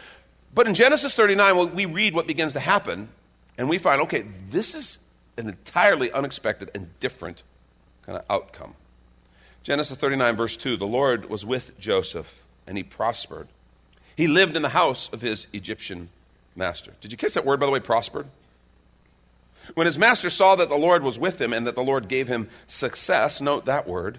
But 0.54 0.66
in 0.66 0.74
Genesis 0.74 1.14
39, 1.14 1.56
well, 1.56 1.68
we 1.68 1.86
read 1.86 2.14
what 2.14 2.26
begins 2.26 2.52
to 2.52 2.60
happen, 2.60 3.08
and 3.56 3.68
we 3.68 3.78
find, 3.78 4.02
okay, 4.02 4.24
this 4.50 4.74
is 4.74 4.98
an 5.36 5.48
entirely 5.48 6.12
unexpected 6.12 6.70
and 6.74 6.88
different 7.00 7.42
kind 8.04 8.18
of 8.18 8.24
outcome. 8.28 8.74
Genesis 9.62 9.96
39, 9.96 10.36
verse 10.36 10.56
2 10.56 10.76
The 10.76 10.86
Lord 10.86 11.30
was 11.30 11.44
with 11.44 11.78
Joseph, 11.78 12.42
and 12.66 12.76
he 12.76 12.82
prospered. 12.82 13.48
He 14.16 14.28
lived 14.28 14.56
in 14.56 14.62
the 14.62 14.70
house 14.70 15.08
of 15.12 15.22
his 15.22 15.46
Egyptian 15.52 16.10
master. 16.54 16.92
Did 17.00 17.12
you 17.12 17.18
catch 17.18 17.32
that 17.32 17.46
word, 17.46 17.60
by 17.60 17.66
the 17.66 17.72
way, 17.72 17.80
prospered? 17.80 18.26
When 19.74 19.86
his 19.86 19.98
master 19.98 20.28
saw 20.28 20.56
that 20.56 20.68
the 20.68 20.76
Lord 20.76 21.02
was 21.02 21.18
with 21.18 21.40
him 21.40 21.52
and 21.52 21.66
that 21.66 21.76
the 21.76 21.84
Lord 21.84 22.08
gave 22.08 22.28
him 22.28 22.48
success, 22.66 23.40
note 23.40 23.64
that 23.66 23.86
word, 23.86 24.18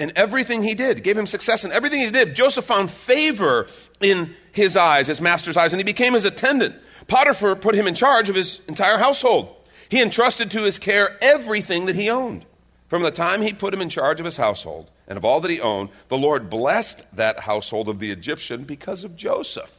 in 0.00 0.12
everything 0.16 0.62
he 0.62 0.74
did, 0.74 1.02
gave 1.02 1.16
him 1.16 1.26
success 1.26 1.64
in 1.64 1.72
everything 1.72 2.00
he 2.00 2.10
did, 2.10 2.34
Joseph 2.34 2.64
found 2.64 2.90
favor 2.90 3.66
in 4.00 4.34
his 4.52 4.76
eyes, 4.76 5.06
his 5.06 5.20
master's 5.20 5.56
eyes, 5.56 5.72
and 5.72 5.80
he 5.80 5.84
became 5.84 6.14
his 6.14 6.24
attendant. 6.24 6.74
Potiphar 7.06 7.56
put 7.56 7.74
him 7.74 7.86
in 7.86 7.94
charge 7.94 8.28
of 8.28 8.34
his 8.34 8.60
entire 8.66 8.98
household. 8.98 9.54
He 9.88 10.00
entrusted 10.00 10.50
to 10.52 10.62
his 10.62 10.78
care 10.78 11.18
everything 11.20 11.86
that 11.86 11.96
he 11.96 12.08
owned. 12.08 12.46
From 12.88 13.02
the 13.02 13.10
time 13.10 13.42
he 13.42 13.52
put 13.52 13.74
him 13.74 13.80
in 13.80 13.88
charge 13.88 14.18
of 14.18 14.24
his 14.24 14.36
household 14.36 14.90
and 15.06 15.16
of 15.16 15.24
all 15.24 15.40
that 15.40 15.50
he 15.50 15.60
owned, 15.60 15.90
the 16.08 16.18
Lord 16.18 16.48
blessed 16.48 17.02
that 17.14 17.40
household 17.40 17.88
of 17.88 17.98
the 17.98 18.10
Egyptian 18.10 18.64
because 18.64 19.04
of 19.04 19.16
Joseph. 19.16 19.72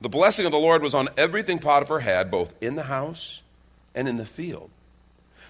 The 0.00 0.08
blessing 0.08 0.46
of 0.46 0.52
the 0.52 0.58
Lord 0.58 0.82
was 0.82 0.94
on 0.94 1.08
everything 1.16 1.58
Potiphar 1.58 2.00
had, 2.00 2.30
both 2.30 2.52
in 2.60 2.74
the 2.74 2.84
house 2.84 3.42
and 3.94 4.08
in 4.08 4.16
the 4.16 4.26
field. 4.26 4.70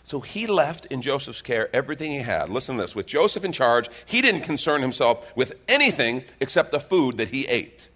So 0.04 0.20
he 0.20 0.46
left 0.46 0.84
in 0.86 1.00
Joseph's 1.00 1.40
care 1.40 1.74
everything 1.74 2.12
he 2.12 2.18
had. 2.18 2.50
Listen 2.50 2.76
to 2.76 2.82
this. 2.82 2.94
With 2.94 3.06
Joseph 3.06 3.44
in 3.44 3.52
charge, 3.52 3.88
he 4.04 4.20
didn't 4.20 4.42
concern 4.42 4.82
himself 4.82 5.26
with 5.34 5.54
anything 5.66 6.24
except 6.40 6.72
the 6.72 6.80
food 6.80 7.16
that 7.16 7.30
he 7.30 7.46
ate. 7.46 7.88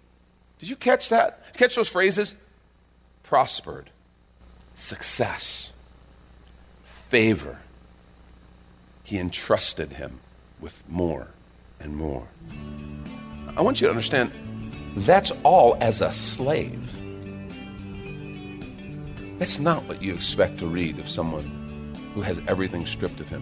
Did 0.57 0.69
you 0.69 0.75
catch 0.75 1.09
that? 1.09 1.55
Catch 1.55 1.75
those 1.75 1.87
phrases? 1.87 2.35
Prospered, 3.21 3.91
success, 4.75 5.71
favor. 7.09 7.59
He 9.03 9.19
entrusted 9.19 9.93
him 9.93 10.19
with 10.59 10.83
more 10.89 11.27
and 11.79 11.95
more. 11.95 12.27
I 13.55 13.61
want 13.61 13.81
you 13.81 13.87
to 13.87 13.91
understand 13.91 14.31
that's 14.97 15.31
all 15.43 15.77
as 15.79 16.01
a 16.01 16.11
slave. 16.11 16.91
That's 19.37 19.59
not 19.59 19.83
what 19.85 20.01
you 20.01 20.15
expect 20.15 20.57
to 20.59 20.67
read 20.67 20.97
of 20.97 21.07
someone 21.07 21.68
who 22.19 22.23
has 22.23 22.37
everything 22.49 22.85
stripped 22.85 23.21
of 23.21 23.29
him 23.29 23.41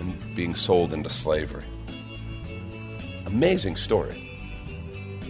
and 0.00 0.34
being 0.34 0.54
sold 0.54 0.94
into 0.94 1.10
slavery. 1.10 1.64
Amazing 3.26 3.76
story. 3.76 4.24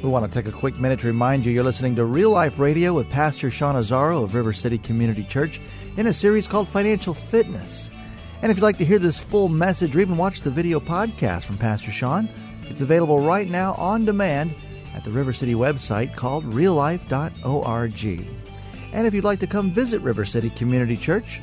We 0.04 0.08
want 0.08 0.24
to 0.24 0.30
take 0.30 0.46
a 0.46 0.56
quick 0.56 0.78
minute 0.78 1.00
to 1.00 1.08
remind 1.08 1.44
you 1.44 1.50
you're 1.50 1.64
listening 1.64 1.96
to 1.96 2.04
Real 2.04 2.30
Life 2.30 2.60
Radio 2.60 2.94
with 2.94 3.10
Pastor 3.10 3.50
Sean 3.50 3.74
Azzaro 3.74 4.22
of 4.22 4.36
River 4.36 4.52
City 4.52 4.78
Community 4.78 5.24
Church 5.24 5.60
in 5.96 6.06
a 6.06 6.14
series 6.14 6.46
called 6.46 6.68
Financial 6.68 7.12
Fitness. 7.12 7.90
And 8.40 8.52
if 8.52 8.58
you'd 8.58 8.62
like 8.62 8.78
to 8.78 8.84
hear 8.84 9.00
this 9.00 9.18
full 9.18 9.48
message 9.48 9.96
or 9.96 10.00
even 10.00 10.16
watch 10.16 10.42
the 10.42 10.50
video 10.52 10.78
podcast 10.78 11.42
from 11.42 11.58
Pastor 11.58 11.90
Sean, 11.90 12.28
it's 12.68 12.82
available 12.82 13.18
right 13.18 13.50
now 13.50 13.74
on 13.74 14.04
demand 14.04 14.54
at 14.94 15.02
the 15.02 15.10
River 15.10 15.32
City 15.32 15.54
website 15.54 16.14
called 16.14 16.44
reallife.org. 16.44 18.28
And 18.92 19.06
if 19.08 19.12
you'd 19.12 19.24
like 19.24 19.40
to 19.40 19.48
come 19.48 19.72
visit 19.72 20.00
River 20.02 20.24
City 20.24 20.50
Community 20.50 20.96
Church, 20.96 21.42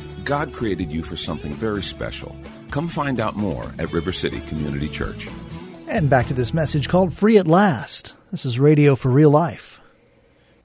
God 0.23 0.53
created 0.53 0.91
you 0.91 1.03
for 1.03 1.15
something 1.15 1.51
very 1.53 1.83
special. 1.83 2.35
Come 2.69 2.87
find 2.87 3.19
out 3.19 3.35
more 3.35 3.71
at 3.79 3.91
River 3.91 4.11
City 4.11 4.39
Community 4.41 4.87
Church. 4.87 5.27
And 5.87 6.09
back 6.09 6.27
to 6.27 6.33
this 6.33 6.53
message 6.53 6.87
called 6.87 7.13
Free 7.13 7.37
at 7.37 7.47
Last. 7.47 8.15
This 8.31 8.45
is 8.45 8.59
Radio 8.59 8.95
for 8.95 9.09
Real 9.09 9.31
Life. 9.31 9.81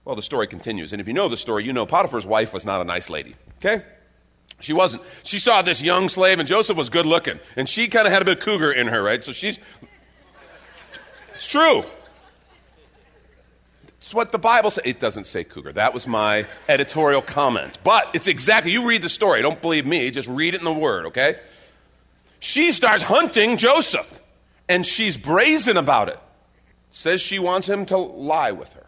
Well, 0.04 0.14
the 0.14 0.22
story 0.22 0.46
continues. 0.46 0.92
And 0.92 1.00
if 1.00 1.08
you 1.08 1.14
know 1.14 1.28
the 1.28 1.36
story, 1.36 1.64
you 1.64 1.72
know 1.72 1.84
Potiphar's 1.84 2.26
wife 2.26 2.52
was 2.52 2.64
not 2.64 2.80
a 2.80 2.84
nice 2.84 3.10
lady. 3.10 3.34
Okay? 3.58 3.84
She 4.60 4.72
wasn't. 4.72 5.02
She 5.24 5.38
saw 5.38 5.62
this 5.62 5.82
young 5.82 6.08
slave, 6.08 6.38
and 6.38 6.48
Joseph 6.48 6.76
was 6.76 6.88
good 6.88 7.06
looking. 7.06 7.40
And 7.56 7.68
she 7.68 7.88
kind 7.88 8.06
of 8.06 8.12
had 8.12 8.22
a 8.22 8.24
bit 8.24 8.38
of 8.38 8.44
cougar 8.44 8.72
in 8.72 8.86
her, 8.86 9.02
right? 9.02 9.24
So 9.24 9.32
she's. 9.32 9.58
It's 11.34 11.46
true. 11.46 11.84
It's 14.06 14.14
what 14.14 14.30
the 14.30 14.38
Bible 14.38 14.70
says. 14.70 14.84
It 14.84 15.00
doesn't 15.00 15.26
say 15.26 15.42
cougar. 15.42 15.72
That 15.72 15.92
was 15.92 16.06
my 16.06 16.46
editorial 16.68 17.20
comment. 17.20 17.76
But 17.82 18.08
it's 18.14 18.28
exactly, 18.28 18.70
you 18.70 18.86
read 18.86 19.02
the 19.02 19.08
story. 19.08 19.42
Don't 19.42 19.60
believe 19.60 19.84
me. 19.84 20.12
Just 20.12 20.28
read 20.28 20.54
it 20.54 20.60
in 20.60 20.64
the 20.64 20.72
Word, 20.72 21.06
okay? 21.06 21.40
She 22.38 22.70
starts 22.70 23.02
hunting 23.02 23.56
Joseph, 23.56 24.22
and 24.68 24.86
she's 24.86 25.16
brazen 25.16 25.76
about 25.76 26.08
it. 26.08 26.20
Says 26.92 27.20
she 27.20 27.40
wants 27.40 27.68
him 27.68 27.84
to 27.86 27.96
lie 27.96 28.52
with 28.52 28.72
her. 28.74 28.86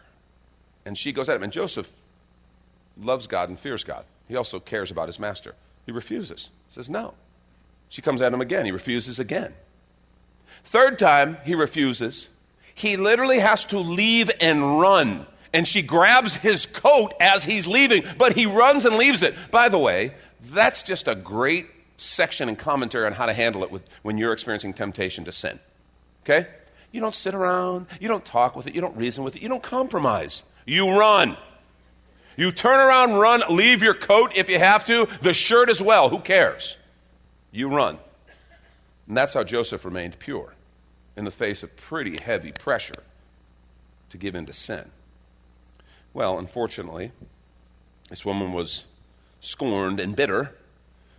And 0.85 0.97
she 0.97 1.11
goes 1.11 1.27
at 1.27 1.35
him. 1.35 1.43
And 1.43 1.51
Joseph 1.51 1.91
loves 2.97 3.27
God 3.27 3.49
and 3.49 3.59
fears 3.59 3.83
God. 3.83 4.05
He 4.29 4.37
also 4.37 4.61
cares 4.61 4.89
about 4.89 5.09
his 5.09 5.19
master. 5.19 5.53
He 5.85 5.91
refuses, 5.91 6.49
says 6.69 6.89
no. 6.89 7.13
She 7.89 8.01
comes 8.01 8.21
at 8.21 8.31
him 8.31 8.39
again. 8.39 8.63
He 8.63 8.71
refuses 8.71 9.19
again. 9.19 9.53
Third 10.63 10.97
time, 10.97 11.39
he 11.43 11.55
refuses 11.55 12.29
he 12.79 12.95
literally 12.95 13.39
has 13.39 13.65
to 13.65 13.79
leave 13.79 14.31
and 14.39 14.79
run. 14.79 15.25
And 15.53 15.67
she 15.67 15.81
grabs 15.81 16.33
his 16.35 16.65
coat 16.65 17.13
as 17.19 17.43
he's 17.43 17.67
leaving, 17.67 18.05
but 18.17 18.33
he 18.33 18.45
runs 18.45 18.85
and 18.85 18.95
leaves 18.95 19.21
it. 19.21 19.35
By 19.51 19.67
the 19.67 19.77
way, 19.77 20.13
that's 20.45 20.83
just 20.83 21.09
a 21.09 21.15
great 21.15 21.67
section 21.97 22.47
and 22.47 22.57
commentary 22.57 23.05
on 23.05 23.11
how 23.11 23.25
to 23.25 23.33
handle 23.33 23.63
it 23.63 23.71
with, 23.71 23.83
when 24.01 24.17
you're 24.17 24.31
experiencing 24.31 24.73
temptation 24.73 25.25
to 25.25 25.31
sin. 25.33 25.59
Okay? 26.23 26.47
You 26.93 27.01
don't 27.01 27.13
sit 27.13 27.35
around, 27.35 27.87
you 27.99 28.07
don't 28.07 28.23
talk 28.23 28.55
with 28.55 28.65
it, 28.65 28.73
you 28.73 28.79
don't 28.79 28.95
reason 28.95 29.25
with 29.25 29.35
it, 29.35 29.41
you 29.41 29.49
don't 29.49 29.63
compromise. 29.63 30.43
You 30.65 30.97
run. 30.97 31.35
You 32.37 32.53
turn 32.53 32.79
around, 32.79 33.15
run, 33.15 33.43
leave 33.49 33.83
your 33.83 33.93
coat 33.93 34.31
if 34.35 34.47
you 34.47 34.57
have 34.57 34.85
to, 34.85 35.09
the 35.21 35.33
shirt 35.33 35.69
as 35.69 35.81
well. 35.81 36.07
Who 36.07 36.19
cares? 36.19 36.77
You 37.51 37.67
run. 37.67 37.97
And 39.07 39.17
that's 39.17 39.33
how 39.33 39.43
Joseph 39.43 39.83
remained 39.83 40.17
pure 40.19 40.53
in 41.19 41.25
the 41.25 41.31
face 41.31 41.63
of 41.63 41.75
pretty 41.75 42.17
heavy 42.17 42.53
pressure 42.53 43.03
to 44.09 44.17
give 44.17 44.35
in 44.35 44.45
to 44.45 44.53
sin. 44.53 44.89
Well, 46.13 46.39
unfortunately, 46.39 47.11
this 48.09 48.25
woman 48.25 48.53
was 48.53 48.85
scorned 49.41 49.99
and 49.99 50.15
bitter. 50.15 50.55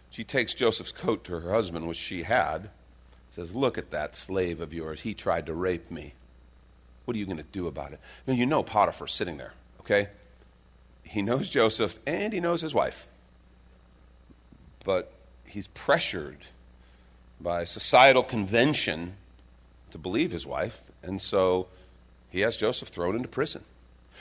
She 0.08 0.24
takes 0.24 0.54
Joseph's 0.54 0.90
coat 0.90 1.22
to 1.24 1.38
her 1.38 1.52
husband, 1.52 1.86
which 1.86 1.98
she 1.98 2.22
had, 2.22 2.70
says, 3.34 3.54
Look 3.54 3.76
at 3.76 3.90
that 3.90 4.16
slave 4.16 4.62
of 4.62 4.72
yours. 4.72 5.02
He 5.02 5.12
tried 5.12 5.46
to 5.46 5.54
rape 5.54 5.90
me. 5.90 6.14
What 7.04 7.14
are 7.14 7.18
you 7.18 7.26
going 7.26 7.36
to 7.36 7.42
do 7.42 7.66
about 7.66 7.92
it? 7.92 8.00
Now, 8.26 8.32
you 8.32 8.46
know 8.46 8.62
Potiphar's 8.62 9.12
sitting 9.12 9.36
there, 9.36 9.52
okay? 9.80 10.08
He 11.02 11.20
knows 11.20 11.50
Joseph 11.50 11.98
and 12.06 12.32
he 12.32 12.40
knows 12.40 12.62
his 12.62 12.72
wife. 12.72 13.06
But 14.82 15.12
he's 15.44 15.66
pressured 15.68 16.38
by 17.38 17.64
societal 17.64 18.22
convention 18.22 19.16
to 19.92 19.98
believe 19.98 20.32
his 20.32 20.46
wife, 20.46 20.82
and 21.02 21.20
so 21.20 21.66
he 22.30 22.40
has 22.40 22.56
Joseph 22.56 22.88
thrown 22.88 23.16
into 23.16 23.28
prison. 23.28 23.64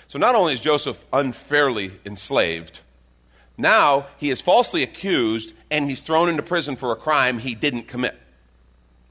So 0.07 0.17
not 0.17 0.35
only 0.35 0.53
is 0.53 0.61
Joseph 0.61 0.99
unfairly 1.13 1.93
enslaved, 2.05 2.79
now 3.57 4.07
he 4.17 4.29
is 4.29 4.41
falsely 4.41 4.83
accused 4.83 5.53
and 5.69 5.87
he's 5.87 6.01
thrown 6.01 6.29
into 6.29 6.41
prison 6.41 6.75
for 6.75 6.91
a 6.91 6.95
crime 6.95 7.39
he 7.39 7.55
didn't 7.55 7.87
commit. 7.87 8.17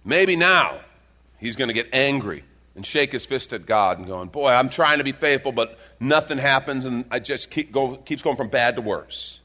Maybe 0.04 0.36
now 0.36 0.80
he's 1.38 1.54
going 1.54 1.68
to 1.68 1.74
get 1.74 1.88
angry 1.92 2.44
and 2.74 2.84
shake 2.84 3.12
his 3.12 3.26
fist 3.26 3.52
at 3.52 3.66
God 3.66 3.98
and 3.98 4.06
going, 4.06 4.28
Boy, 4.28 4.50
I'm 4.50 4.70
trying 4.70 4.98
to 4.98 5.04
be 5.04 5.12
faithful, 5.12 5.52
but 5.52 5.78
nothing 6.00 6.38
happens, 6.38 6.84
and 6.84 7.04
I 7.10 7.18
just 7.18 7.50
keep 7.50 7.72
go, 7.72 7.96
keeps 7.96 8.22
going 8.22 8.36
from 8.36 8.48
bad 8.48 8.76
to 8.76 8.82
worse. 8.82 9.40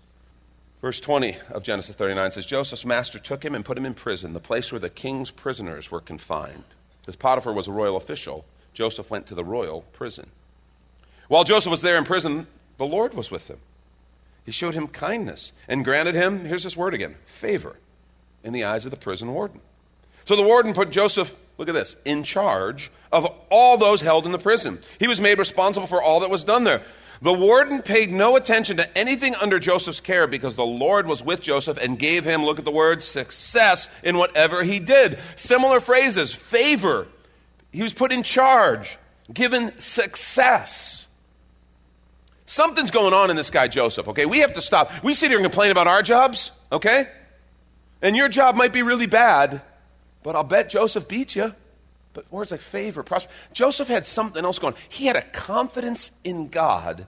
Verse 0.81 0.99
20 0.99 1.37
of 1.51 1.63
Genesis 1.63 1.95
39 1.95 2.31
says 2.33 2.45
Joseph's 2.45 2.85
master 2.85 3.17
took 3.19 3.43
him 3.43 3.55
and 3.55 3.63
put 3.63 3.77
him 3.77 3.85
in 3.85 3.93
prison, 3.93 4.33
the 4.33 4.39
place 4.39 4.71
where 4.71 4.79
the 4.79 4.89
king's 4.89 5.31
prisoners 5.31 5.89
were 5.91 6.01
confined. 6.01 6.63
Because 7.03 7.17
Potiphar 7.17 7.53
was 7.53 7.67
a 7.67 7.71
royal 7.71 7.97
official, 7.97 8.45
Joseph 8.73 9.09
went 9.09 9.27
to 9.27 9.35
the 9.35 9.43
royal 9.43 9.81
prison. 9.93 10.29
While 11.27 11.43
Joseph 11.43 11.71
was 11.71 11.81
there 11.81 11.97
in 11.97 12.05
prison, 12.05 12.47
the 12.77 12.85
Lord 12.85 13.13
was 13.13 13.29
with 13.29 13.49
him. 13.49 13.59
He 14.45 14.51
showed 14.51 14.73
him 14.73 14.87
kindness 14.87 15.51
and 15.67 15.85
granted 15.85 16.15
him, 16.15 16.45
here's 16.45 16.63
this 16.63 16.77
word 16.77 16.93
again, 16.93 17.15
favor 17.25 17.77
in 18.43 18.53
the 18.53 18.63
eyes 18.63 18.85
of 18.85 18.91
the 18.91 18.97
prison 18.97 19.33
warden. 19.33 19.61
So 20.25 20.35
the 20.35 20.43
warden 20.43 20.73
put 20.73 20.89
Joseph, 20.89 21.35
look 21.57 21.67
at 21.67 21.73
this, 21.73 21.95
in 22.05 22.23
charge 22.23 22.91
of 23.11 23.25
all 23.49 23.77
those 23.77 24.01
held 24.01 24.25
in 24.25 24.31
the 24.31 24.39
prison. 24.39 24.79
He 24.99 25.07
was 25.07 25.19
made 25.19 25.37
responsible 25.37 25.87
for 25.87 26.01
all 26.01 26.21
that 26.21 26.29
was 26.29 26.43
done 26.43 26.63
there. 26.63 26.83
The 27.23 27.31
warden 27.31 27.81
paid 27.83 28.11
no 28.11 28.35
attention 28.35 28.75
to 28.77 28.97
anything 28.97 29.33
under 29.35 29.57
Joseph's 29.57 30.01
care 30.01 30.27
because 30.27 30.55
the 30.55 30.65
Lord 30.65 31.07
was 31.07 31.23
with 31.23 31.41
Joseph 31.41 31.77
and 31.77 31.97
gave 31.97 32.25
him, 32.25 32.43
look 32.43 32.59
at 32.59 32.65
the 32.65 32.71
word, 32.71 33.01
success 33.01 33.87
in 34.03 34.17
whatever 34.17 34.61
he 34.61 34.79
did. 34.79 35.17
Similar 35.37 35.79
phrases, 35.79 36.33
favor. 36.33 37.07
He 37.71 37.81
was 37.81 37.93
put 37.93 38.11
in 38.11 38.23
charge, 38.23 38.97
given 39.33 39.71
success. 39.79 41.07
Something's 42.45 42.91
going 42.91 43.13
on 43.13 43.29
in 43.29 43.37
this 43.37 43.49
guy, 43.49 43.69
Joseph, 43.69 44.09
okay? 44.09 44.25
We 44.25 44.39
have 44.39 44.51
to 44.55 44.61
stop. 44.61 44.91
We 45.01 45.13
sit 45.13 45.29
here 45.29 45.39
and 45.39 45.45
complain 45.45 45.71
about 45.71 45.87
our 45.87 46.03
jobs, 46.03 46.51
okay? 46.73 47.07
And 48.01 48.17
your 48.17 48.27
job 48.27 48.57
might 48.57 48.73
be 48.73 48.81
really 48.81 49.07
bad, 49.07 49.61
but 50.23 50.35
I'll 50.35 50.43
bet 50.43 50.69
Joseph 50.69 51.07
beat 51.07 51.37
you. 51.37 51.55
But 52.11 52.29
words 52.29 52.51
like 52.51 52.59
favor, 52.59 53.01
prosper. 53.01 53.31
Joseph 53.53 53.87
had 53.87 54.05
something 54.05 54.43
else 54.43 54.59
going. 54.59 54.75
He 54.89 55.05
had 55.05 55.15
a 55.15 55.21
confidence 55.21 56.11
in 56.25 56.49
God 56.49 57.07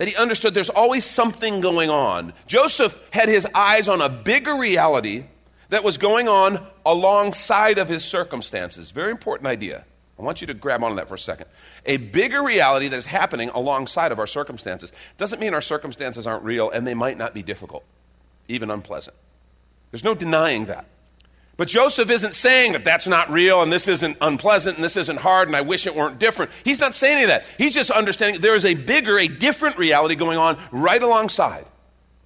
that 0.00 0.08
he 0.08 0.16
understood 0.16 0.54
there's 0.54 0.70
always 0.70 1.04
something 1.04 1.60
going 1.60 1.90
on. 1.90 2.32
Joseph 2.46 2.98
had 3.12 3.28
his 3.28 3.46
eyes 3.54 3.86
on 3.86 4.00
a 4.00 4.08
bigger 4.08 4.54
reality 4.56 5.24
that 5.68 5.84
was 5.84 5.98
going 5.98 6.26
on 6.26 6.66
alongside 6.86 7.76
of 7.76 7.86
his 7.86 8.02
circumstances. 8.02 8.92
Very 8.92 9.10
important 9.10 9.46
idea. 9.46 9.84
I 10.18 10.22
want 10.22 10.40
you 10.40 10.46
to 10.46 10.54
grab 10.54 10.82
onto 10.82 10.96
that 10.96 11.08
for 11.08 11.16
a 11.16 11.18
second. 11.18 11.48
A 11.84 11.98
bigger 11.98 12.42
reality 12.42 12.88
that 12.88 12.96
is 12.96 13.04
happening 13.04 13.50
alongside 13.50 14.10
of 14.10 14.18
our 14.18 14.26
circumstances 14.26 14.90
doesn't 15.18 15.38
mean 15.38 15.52
our 15.52 15.60
circumstances 15.60 16.26
aren't 16.26 16.44
real 16.44 16.70
and 16.70 16.86
they 16.86 16.94
might 16.94 17.18
not 17.18 17.34
be 17.34 17.42
difficult, 17.42 17.84
even 18.48 18.70
unpleasant. 18.70 19.18
There's 19.90 20.02
no 20.02 20.14
denying 20.14 20.64
that. 20.64 20.86
But 21.60 21.68
Joseph 21.68 22.08
isn't 22.08 22.34
saying 22.34 22.72
that 22.72 22.86
that's 22.86 23.06
not 23.06 23.30
real 23.30 23.60
and 23.60 23.70
this 23.70 23.86
isn't 23.86 24.16
unpleasant 24.22 24.76
and 24.76 24.82
this 24.82 24.96
isn't 24.96 25.18
hard 25.18 25.46
and 25.46 25.54
I 25.54 25.60
wish 25.60 25.86
it 25.86 25.94
weren't 25.94 26.18
different. 26.18 26.50
He's 26.64 26.80
not 26.80 26.94
saying 26.94 27.16
any 27.16 27.24
of 27.24 27.28
that. 27.28 27.44
He's 27.58 27.74
just 27.74 27.90
understanding 27.90 28.40
there 28.40 28.54
is 28.54 28.64
a 28.64 28.72
bigger, 28.72 29.18
a 29.18 29.28
different 29.28 29.76
reality 29.76 30.14
going 30.14 30.38
on 30.38 30.58
right 30.72 31.02
alongside. 31.02 31.66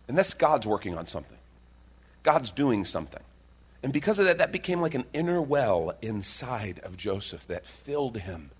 And 0.06 0.16
that's 0.16 0.34
God's 0.34 0.68
working 0.68 0.96
on 0.96 1.08
something. 1.08 1.36
God's 2.22 2.52
doing 2.52 2.84
something. 2.84 3.24
And 3.82 3.92
because 3.92 4.20
of 4.20 4.26
that, 4.26 4.38
that 4.38 4.52
became 4.52 4.80
like 4.80 4.94
an 4.94 5.04
inner 5.12 5.42
well 5.42 5.94
inside 6.00 6.78
of 6.84 6.96
Joseph 6.96 7.44
that 7.48 7.66
filled 7.66 8.18
him. 8.18 8.52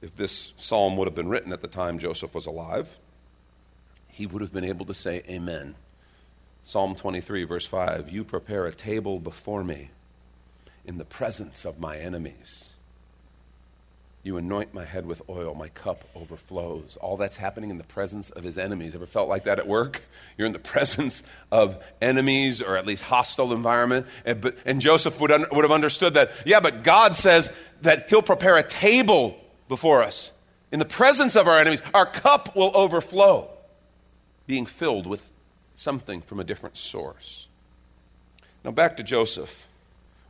If 0.00 0.14
this 0.14 0.52
psalm 0.58 0.96
would 0.98 1.08
have 1.08 1.16
been 1.16 1.28
written 1.28 1.52
at 1.52 1.60
the 1.60 1.66
time 1.66 1.98
Joseph 1.98 2.36
was 2.36 2.46
alive, 2.46 2.86
he 4.06 4.26
would 4.26 4.42
have 4.42 4.52
been 4.52 4.64
able 4.64 4.86
to 4.86 4.94
say, 4.94 5.24
Amen. 5.28 5.74
Psalm 6.64 6.94
23, 6.94 7.44
verse 7.44 7.66
5 7.66 8.10
You 8.10 8.24
prepare 8.24 8.66
a 8.66 8.72
table 8.72 9.18
before 9.18 9.64
me 9.64 9.90
in 10.84 10.98
the 10.98 11.04
presence 11.04 11.64
of 11.64 11.78
my 11.78 11.98
enemies. 11.98 12.66
You 14.24 14.36
anoint 14.36 14.72
my 14.72 14.84
head 14.84 15.04
with 15.04 15.20
oil, 15.28 15.52
my 15.52 15.68
cup 15.68 16.04
overflows. 16.14 16.96
All 17.00 17.16
that's 17.16 17.36
happening 17.36 17.70
in 17.70 17.78
the 17.78 17.84
presence 17.84 18.30
of 18.30 18.44
his 18.44 18.56
enemies. 18.56 18.94
Ever 18.94 19.06
felt 19.06 19.28
like 19.28 19.44
that 19.44 19.58
at 19.58 19.66
work? 19.66 20.02
You're 20.38 20.46
in 20.46 20.52
the 20.52 20.58
presence 20.60 21.24
of 21.50 21.82
enemies 22.00 22.62
or 22.62 22.76
at 22.76 22.86
least 22.86 23.02
hostile 23.02 23.52
environment. 23.52 24.06
And, 24.24 24.40
but, 24.40 24.56
and 24.64 24.80
Joseph 24.80 25.18
would, 25.20 25.32
un, 25.32 25.46
would 25.50 25.64
have 25.64 25.72
understood 25.72 26.14
that, 26.14 26.30
yeah, 26.46 26.60
but 26.60 26.84
God 26.84 27.16
says 27.16 27.50
that 27.82 28.08
he'll 28.10 28.22
prepare 28.22 28.56
a 28.56 28.62
table 28.62 29.36
before 29.68 30.04
us. 30.04 30.30
In 30.70 30.78
the 30.78 30.84
presence 30.84 31.34
of 31.34 31.48
our 31.48 31.58
enemies, 31.58 31.82
our 31.92 32.06
cup 32.06 32.54
will 32.54 32.70
overflow, 32.74 33.50
being 34.46 34.66
filled 34.66 35.08
with 35.08 35.20
something 35.82 36.22
from 36.22 36.38
a 36.38 36.44
different 36.44 36.78
source. 36.78 37.48
Now, 38.64 38.70
back 38.70 38.96
to 38.96 39.02
Joseph. 39.02 39.66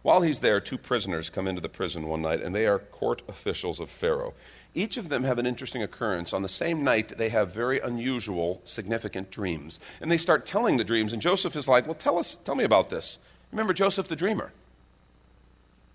While 0.02 0.22
he's 0.22 0.40
there, 0.40 0.60
two 0.60 0.78
prisoners 0.78 1.30
come 1.30 1.46
into 1.46 1.60
the 1.60 1.68
prison 1.68 2.08
one 2.08 2.22
night, 2.22 2.42
and 2.42 2.54
they 2.54 2.66
are 2.66 2.78
court 2.78 3.22
officials 3.28 3.78
of 3.78 3.88
Pharaoh. 3.88 4.34
Each 4.74 4.96
of 4.96 5.10
them 5.10 5.22
have 5.24 5.38
an 5.38 5.46
interesting 5.46 5.82
occurrence. 5.82 6.32
On 6.32 6.42
the 6.42 6.48
same 6.48 6.82
night, 6.82 7.18
they 7.18 7.28
have 7.28 7.52
very 7.52 7.78
unusual, 7.78 8.62
significant 8.64 9.30
dreams. 9.30 9.78
And 10.00 10.10
they 10.10 10.16
start 10.16 10.46
telling 10.46 10.78
the 10.78 10.84
dreams, 10.84 11.12
and 11.12 11.20
Joseph 11.20 11.54
is 11.54 11.68
like, 11.68 11.86
Well, 11.86 11.94
tell 11.94 12.18
us, 12.18 12.38
tell 12.44 12.54
me 12.54 12.64
about 12.64 12.90
this. 12.90 13.18
Remember 13.52 13.74
Joseph 13.74 14.08
the 14.08 14.16
dreamer, 14.16 14.50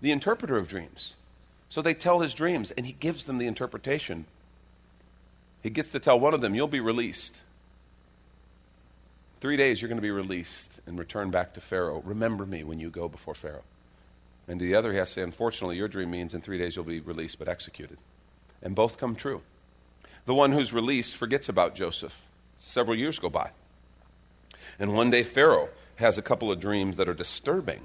the 0.00 0.12
interpreter 0.12 0.56
of 0.56 0.68
dreams. 0.68 1.14
So 1.68 1.82
they 1.82 1.92
tell 1.92 2.20
his 2.20 2.32
dreams, 2.32 2.70
and 2.70 2.86
he 2.86 2.92
gives 2.92 3.24
them 3.24 3.36
the 3.36 3.46
interpretation. 3.46 4.24
He 5.62 5.70
gets 5.70 5.88
to 5.90 5.98
tell 5.98 6.18
one 6.18 6.32
of 6.32 6.40
them, 6.40 6.54
You'll 6.54 6.68
be 6.68 6.80
released. 6.80 7.42
Three 9.40 9.56
days 9.56 9.80
you're 9.80 9.88
going 9.88 9.98
to 9.98 10.02
be 10.02 10.10
released 10.10 10.80
and 10.86 10.98
return 10.98 11.30
back 11.30 11.54
to 11.54 11.60
Pharaoh. 11.60 12.02
Remember 12.04 12.44
me 12.44 12.64
when 12.64 12.80
you 12.80 12.90
go 12.90 13.08
before 13.08 13.34
Pharaoh. 13.34 13.62
And 14.48 14.58
to 14.58 14.64
the 14.64 14.74
other, 14.74 14.92
he 14.92 14.98
has 14.98 15.08
to 15.08 15.14
say, 15.14 15.22
Unfortunately, 15.22 15.76
your 15.76 15.88
dream 15.88 16.10
means 16.10 16.34
in 16.34 16.40
three 16.40 16.58
days 16.58 16.74
you'll 16.74 16.84
be 16.84 17.00
released 17.00 17.38
but 17.38 17.48
executed. 17.48 17.98
And 18.62 18.74
both 18.74 18.98
come 18.98 19.14
true. 19.14 19.42
The 20.26 20.34
one 20.34 20.52
who's 20.52 20.72
released 20.72 21.16
forgets 21.16 21.48
about 21.48 21.74
Joseph. 21.74 22.22
Several 22.58 22.96
years 22.96 23.18
go 23.18 23.28
by. 23.28 23.50
And 24.78 24.94
one 24.94 25.10
day, 25.10 25.22
Pharaoh 25.22 25.68
has 25.96 26.18
a 26.18 26.22
couple 26.22 26.50
of 26.50 26.60
dreams 26.60 26.96
that 26.96 27.08
are 27.08 27.14
disturbing. 27.14 27.84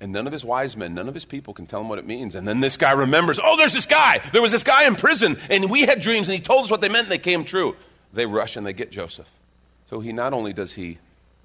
And 0.00 0.12
none 0.12 0.26
of 0.26 0.32
his 0.32 0.44
wise 0.44 0.76
men, 0.76 0.94
none 0.94 1.08
of 1.08 1.14
his 1.14 1.24
people 1.24 1.54
can 1.54 1.66
tell 1.66 1.80
him 1.80 1.88
what 1.88 1.98
it 1.98 2.06
means. 2.06 2.34
And 2.34 2.46
then 2.46 2.60
this 2.60 2.76
guy 2.76 2.92
remembers, 2.92 3.40
oh, 3.42 3.56
there's 3.56 3.72
this 3.72 3.86
guy. 3.86 4.20
There 4.32 4.42
was 4.42 4.52
this 4.52 4.64
guy 4.64 4.86
in 4.86 4.96
prison, 4.96 5.38
and 5.48 5.70
we 5.70 5.82
had 5.82 6.00
dreams, 6.00 6.28
and 6.28 6.34
he 6.34 6.42
told 6.42 6.64
us 6.64 6.70
what 6.70 6.80
they 6.80 6.88
meant, 6.88 7.04
and 7.04 7.12
they 7.12 7.18
came 7.18 7.44
true. 7.44 7.76
They 8.12 8.26
rush 8.26 8.56
and 8.56 8.66
they 8.66 8.72
get 8.72 8.90
Joseph. 8.90 9.28
So 9.88 10.00
he 10.00 10.12
not 10.12 10.32
only 10.32 10.52
does 10.52 10.72
he 10.72 10.98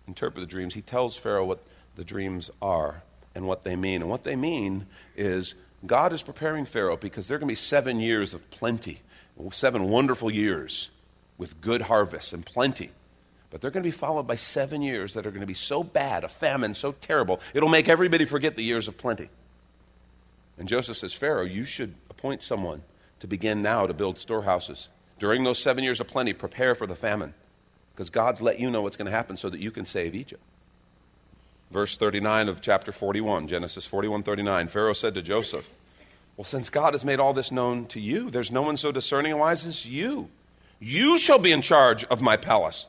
interpret 0.07 0.41
the 0.41 0.49
dreams, 0.49 0.73
he 0.73 0.81
tells 0.81 1.15
Pharaoh 1.15 1.45
what 1.45 1.63
the 1.95 2.03
dreams 2.03 2.49
are 2.61 3.03
and 3.35 3.47
what 3.47 3.63
they 3.63 3.75
mean. 3.75 4.01
And 4.01 4.09
what 4.09 4.23
they 4.23 4.35
mean 4.35 4.87
is 5.15 5.55
God 5.85 6.13
is 6.13 6.21
preparing 6.21 6.65
Pharaoh 6.65 6.97
because 6.97 7.27
there 7.27 7.35
are 7.35 7.39
going 7.39 7.47
to 7.47 7.51
be 7.51 7.55
seven 7.55 7.99
years 7.99 8.33
of 8.33 8.49
plenty, 8.51 9.01
seven 9.51 9.89
wonderful 9.89 10.31
years 10.31 10.89
with 11.37 11.61
good 11.61 11.83
harvests 11.83 12.33
and 12.33 12.45
plenty. 12.45 12.91
But 13.49 13.61
they're 13.61 13.71
going 13.71 13.83
to 13.83 13.87
be 13.87 13.91
followed 13.91 14.27
by 14.27 14.35
seven 14.35 14.81
years 14.81 15.13
that 15.13 15.25
are 15.25 15.31
going 15.31 15.41
to 15.41 15.47
be 15.47 15.53
so 15.53 15.83
bad, 15.83 16.23
a 16.23 16.29
famine 16.29 16.73
so 16.73 16.93
terrible, 16.93 17.41
it'll 17.53 17.69
make 17.69 17.89
everybody 17.89 18.25
forget 18.25 18.55
the 18.55 18.63
years 18.63 18.87
of 18.87 18.97
plenty. 18.97 19.29
And 20.57 20.69
Joseph 20.69 20.97
says, 20.97 21.13
Pharaoh, 21.13 21.43
you 21.43 21.63
should 21.63 21.95
appoint 22.09 22.41
someone 22.41 22.83
to 23.19 23.27
begin 23.27 23.61
now 23.61 23.87
to 23.87 23.93
build 23.93 24.19
storehouses. 24.19 24.89
During 25.19 25.43
those 25.43 25.59
seven 25.59 25.83
years 25.83 25.99
of 25.99 26.07
plenty, 26.07 26.33
prepare 26.33 26.75
for 26.75 26.87
the 26.87 26.95
famine 26.95 27.33
because 27.93 28.09
God's 28.09 28.41
let 28.41 28.59
you 28.59 28.69
know 28.69 28.81
what's 28.81 28.97
going 28.97 29.05
to 29.05 29.11
happen 29.11 29.37
so 29.37 29.49
that 29.49 29.59
you 29.59 29.71
can 29.71 29.85
save 29.85 30.15
Egypt. 30.15 30.41
Verse 31.71 31.97
39 31.97 32.49
of 32.49 32.61
chapter 32.61 32.91
41, 32.91 33.47
Genesis 33.47 33.85
41 33.85 34.23
39. 34.23 34.67
Pharaoh 34.67 34.93
said 34.93 35.15
to 35.15 35.21
Joseph, 35.21 35.69
Well, 36.35 36.45
since 36.45 36.69
God 36.69 36.93
has 36.93 37.05
made 37.05 37.19
all 37.19 37.33
this 37.33 37.51
known 37.51 37.85
to 37.87 37.99
you, 37.99 38.29
there's 38.29 38.51
no 38.51 38.61
one 38.61 38.77
so 38.77 38.91
discerning 38.91 39.31
and 39.31 39.39
wise 39.39 39.65
as 39.65 39.85
you. 39.85 40.29
You 40.79 41.17
shall 41.17 41.39
be 41.39 41.51
in 41.51 41.61
charge 41.61 42.03
of 42.05 42.21
my 42.21 42.35
palace, 42.35 42.87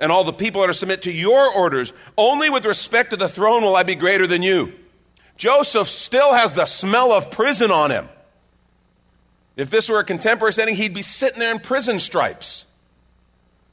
and 0.00 0.10
all 0.10 0.24
the 0.24 0.32
people 0.32 0.62
that 0.62 0.70
are 0.70 0.72
to 0.72 0.78
submit 0.78 1.02
to 1.02 1.12
your 1.12 1.52
orders. 1.52 1.92
Only 2.16 2.50
with 2.50 2.64
respect 2.64 3.10
to 3.10 3.16
the 3.16 3.28
throne 3.28 3.62
will 3.62 3.76
I 3.76 3.82
be 3.84 3.94
greater 3.94 4.26
than 4.26 4.42
you. 4.42 4.72
Joseph 5.36 5.88
still 5.88 6.34
has 6.34 6.54
the 6.54 6.66
smell 6.66 7.12
of 7.12 7.30
prison 7.30 7.70
on 7.70 7.90
him. 7.90 8.08
If 9.56 9.70
this 9.70 9.88
were 9.88 10.00
a 10.00 10.04
contemporary 10.04 10.52
setting, 10.52 10.74
he'd 10.74 10.94
be 10.94 11.02
sitting 11.02 11.38
there 11.38 11.52
in 11.52 11.60
prison 11.60 12.00
stripes. 12.00 12.64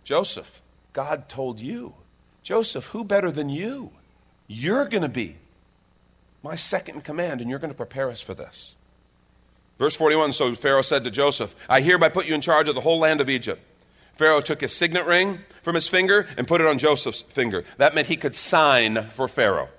Joseph, 0.05 0.61
God 0.93 1.27
told 1.27 1.59
you. 1.59 1.95
Joseph, 2.43 2.85
who 2.85 3.03
better 3.03 3.31
than 3.31 3.49
you? 3.49 3.91
You're 4.47 4.85
going 4.85 5.01
to 5.01 5.09
be 5.09 5.35
my 6.43 6.55
second 6.55 6.95
in 6.95 7.01
command, 7.01 7.41
and 7.41 7.49
you're 7.49 7.59
going 7.59 7.73
to 7.73 7.77
prepare 7.77 8.11
us 8.11 8.21
for 8.21 8.35
this. 8.35 8.75
Verse 9.79 9.95
41 9.95 10.31
So 10.31 10.53
Pharaoh 10.53 10.83
said 10.83 11.03
to 11.03 11.11
Joseph, 11.11 11.55
I 11.67 11.81
hereby 11.81 12.09
put 12.09 12.27
you 12.27 12.35
in 12.35 12.41
charge 12.41 12.69
of 12.69 12.75
the 12.75 12.81
whole 12.81 12.99
land 12.99 13.19
of 13.19 13.29
Egypt. 13.29 13.61
Pharaoh 14.15 14.41
took 14.41 14.61
his 14.61 14.71
signet 14.71 15.05
ring 15.05 15.39
from 15.63 15.75
his 15.75 15.89
finger 15.89 16.27
and 16.37 16.47
put 16.47 16.61
it 16.61 16.67
on 16.67 16.77
Joseph's 16.77 17.23
finger. 17.23 17.65
That 17.77 17.95
meant 17.95 18.07
he 18.07 18.15
could 18.15 18.35
sign 18.35 19.09
for 19.09 19.27
Pharaoh. 19.27 19.69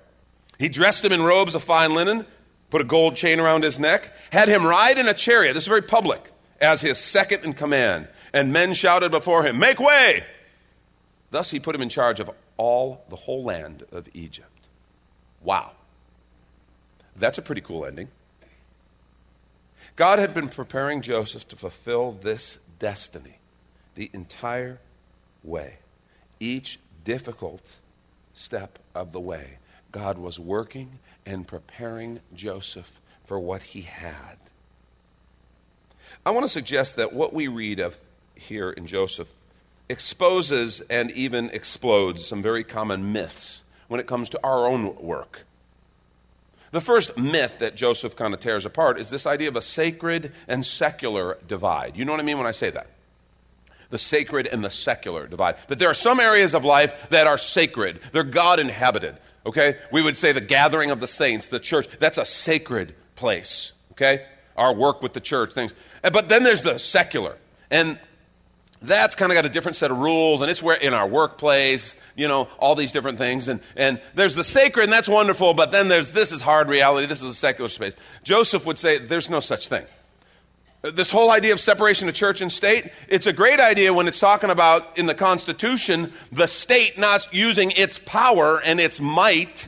He 0.59 0.69
dressed 0.69 1.05
him 1.05 1.13
in 1.13 1.23
robes 1.23 1.55
of 1.55 1.63
fine 1.63 1.95
linen, 1.95 2.25
put 2.69 2.81
a 2.81 2.83
gold 2.83 3.15
chain 3.15 3.39
around 3.39 3.63
his 3.63 3.79
neck, 3.79 4.11
had 4.31 4.49
him 4.49 4.65
ride 4.65 4.97
in 4.97 5.07
a 5.07 5.13
chariot. 5.13 5.53
This 5.53 5.63
is 5.63 5.69
very 5.69 5.81
public, 5.81 6.31
as 6.59 6.81
his 6.81 6.97
second 6.97 7.45
in 7.45 7.53
command 7.53 8.09
and 8.37 8.53
men 8.53 8.73
shouted 8.73 9.09
before 9.09 9.43
him, 9.43 9.57
Make 9.57 9.79
way! 9.79 10.23
Thus 11.31 11.49
he 11.49 11.59
put 11.59 11.75
him 11.75 11.81
in 11.81 11.89
charge 11.89 12.19
of 12.19 12.29
all 12.55 13.03
the 13.09 13.15
whole 13.15 13.43
land 13.43 13.83
of 13.91 14.07
Egypt. 14.13 14.67
Wow. 15.41 15.71
That's 17.15 17.39
a 17.39 17.41
pretty 17.41 17.61
cool 17.61 17.85
ending. 17.85 18.09
God 19.95 20.19
had 20.19 20.35
been 20.35 20.49
preparing 20.49 21.01
Joseph 21.01 21.47
to 21.47 21.55
fulfill 21.55 22.11
this 22.11 22.59
destiny 22.77 23.39
the 23.95 24.11
entire 24.13 24.79
way. 25.43 25.79
Each 26.39 26.79
difficult 27.03 27.77
step 28.35 28.77
of 28.93 29.11
the 29.11 29.19
way, 29.19 29.57
God 29.91 30.19
was 30.19 30.37
working 30.37 30.99
and 31.25 31.47
preparing 31.47 32.19
Joseph 32.35 33.01
for 33.25 33.39
what 33.39 33.63
he 33.63 33.81
had. 33.81 34.37
I 36.23 36.29
want 36.29 36.43
to 36.43 36.49
suggest 36.49 36.97
that 36.97 37.13
what 37.13 37.33
we 37.33 37.47
read 37.47 37.79
of 37.79 37.97
here 38.39 38.71
in 38.71 38.87
Joseph 38.87 39.27
exposes 39.89 40.81
and 40.89 41.11
even 41.11 41.49
explodes 41.51 42.25
some 42.25 42.41
very 42.41 42.63
common 42.63 43.11
myths 43.11 43.63
when 43.87 43.99
it 43.99 44.07
comes 44.07 44.29
to 44.29 44.39
our 44.43 44.67
own 44.67 44.95
work. 44.97 45.45
The 46.71 46.81
first 46.81 47.17
myth 47.17 47.59
that 47.59 47.75
Joseph 47.75 48.15
kind 48.15 48.33
of 48.33 48.39
tears 48.39 48.65
apart 48.65 48.99
is 48.99 49.09
this 49.09 49.25
idea 49.25 49.47
of 49.47 49.55
a 49.55 49.61
sacred 49.61 50.33
and 50.47 50.65
secular 50.65 51.37
divide. 51.47 51.95
You 51.95 52.03
know 52.03 52.11
what 52.11 52.19
I 52.19 52.25
mean 52.25 52.37
when 52.37 52.47
I 52.47 52.51
say 52.51 52.69
that? 52.71 52.87
The 53.89 53.97
sacred 53.97 54.47
and 54.47 54.63
the 54.63 54.69
secular 54.69 55.27
divide. 55.27 55.55
That 55.69 55.79
there 55.79 55.89
are 55.89 55.93
some 55.93 56.19
areas 56.19 56.53
of 56.53 56.65
life 56.65 57.09
that 57.09 57.25
are 57.25 57.37
sacred, 57.37 58.01
they're 58.11 58.23
God 58.23 58.59
inhabited. 58.59 59.17
Okay? 59.45 59.77
We 59.93 60.01
would 60.01 60.17
say 60.17 60.33
the 60.33 60.41
gathering 60.41 60.91
of 60.91 60.99
the 60.99 61.07
saints, 61.07 61.47
the 61.47 61.59
church, 61.59 61.87
that's 61.99 62.17
a 62.17 62.25
sacred 62.25 62.95
place. 63.15 63.71
Okay? 63.93 64.25
Our 64.57 64.73
work 64.73 65.01
with 65.01 65.13
the 65.13 65.21
church, 65.21 65.53
things. 65.53 65.73
Eh, 66.03 66.09
but 66.09 66.27
then 66.27 66.43
there's 66.43 66.63
the 66.63 66.77
secular. 66.79 67.37
And 67.71 67.97
that's 68.81 69.15
kind 69.15 69.31
of 69.31 69.35
got 69.35 69.45
a 69.45 69.49
different 69.49 69.75
set 69.75 69.91
of 69.91 69.97
rules, 69.97 70.41
and 70.41 70.51
it's 70.51 70.61
where 70.61 70.75
in 70.75 70.93
our 70.93 71.07
workplace, 71.07 71.95
you 72.15 72.27
know, 72.27 72.47
all 72.59 72.75
these 72.75 72.91
different 72.91 73.17
things. 73.17 73.47
And, 73.47 73.59
and 73.75 73.99
there's 74.15 74.35
the 74.35 74.43
sacred, 74.43 74.83
and 74.83 74.93
that's 74.93 75.07
wonderful, 75.07 75.53
but 75.53 75.71
then 75.71 75.87
there's 75.87 76.11
this 76.11 76.31
is 76.31 76.41
hard 76.41 76.69
reality, 76.69 77.07
this 77.07 77.21
is 77.21 77.29
a 77.29 77.33
secular 77.33 77.69
space. 77.69 77.93
Joseph 78.23 78.65
would 78.65 78.77
say 78.77 78.99
there's 78.99 79.29
no 79.29 79.39
such 79.39 79.67
thing. 79.67 79.85
Uh, 80.83 80.91
this 80.91 81.09
whole 81.09 81.31
idea 81.31 81.53
of 81.53 81.59
separation 81.59 82.07
of 82.07 82.13
church 82.13 82.41
and 82.41 82.51
state, 82.51 82.91
it's 83.07 83.25
a 83.25 83.33
great 83.33 83.59
idea 83.59 83.93
when 83.93 84.07
it's 84.07 84.19
talking 84.19 84.51
about 84.51 84.97
in 84.97 85.07
the 85.07 85.15
Constitution 85.15 86.13
the 86.31 86.47
state 86.47 86.99
not 86.99 87.33
using 87.33 87.71
its 87.71 87.99
power 88.05 88.61
and 88.63 88.79
its 88.79 88.99
might 88.99 89.67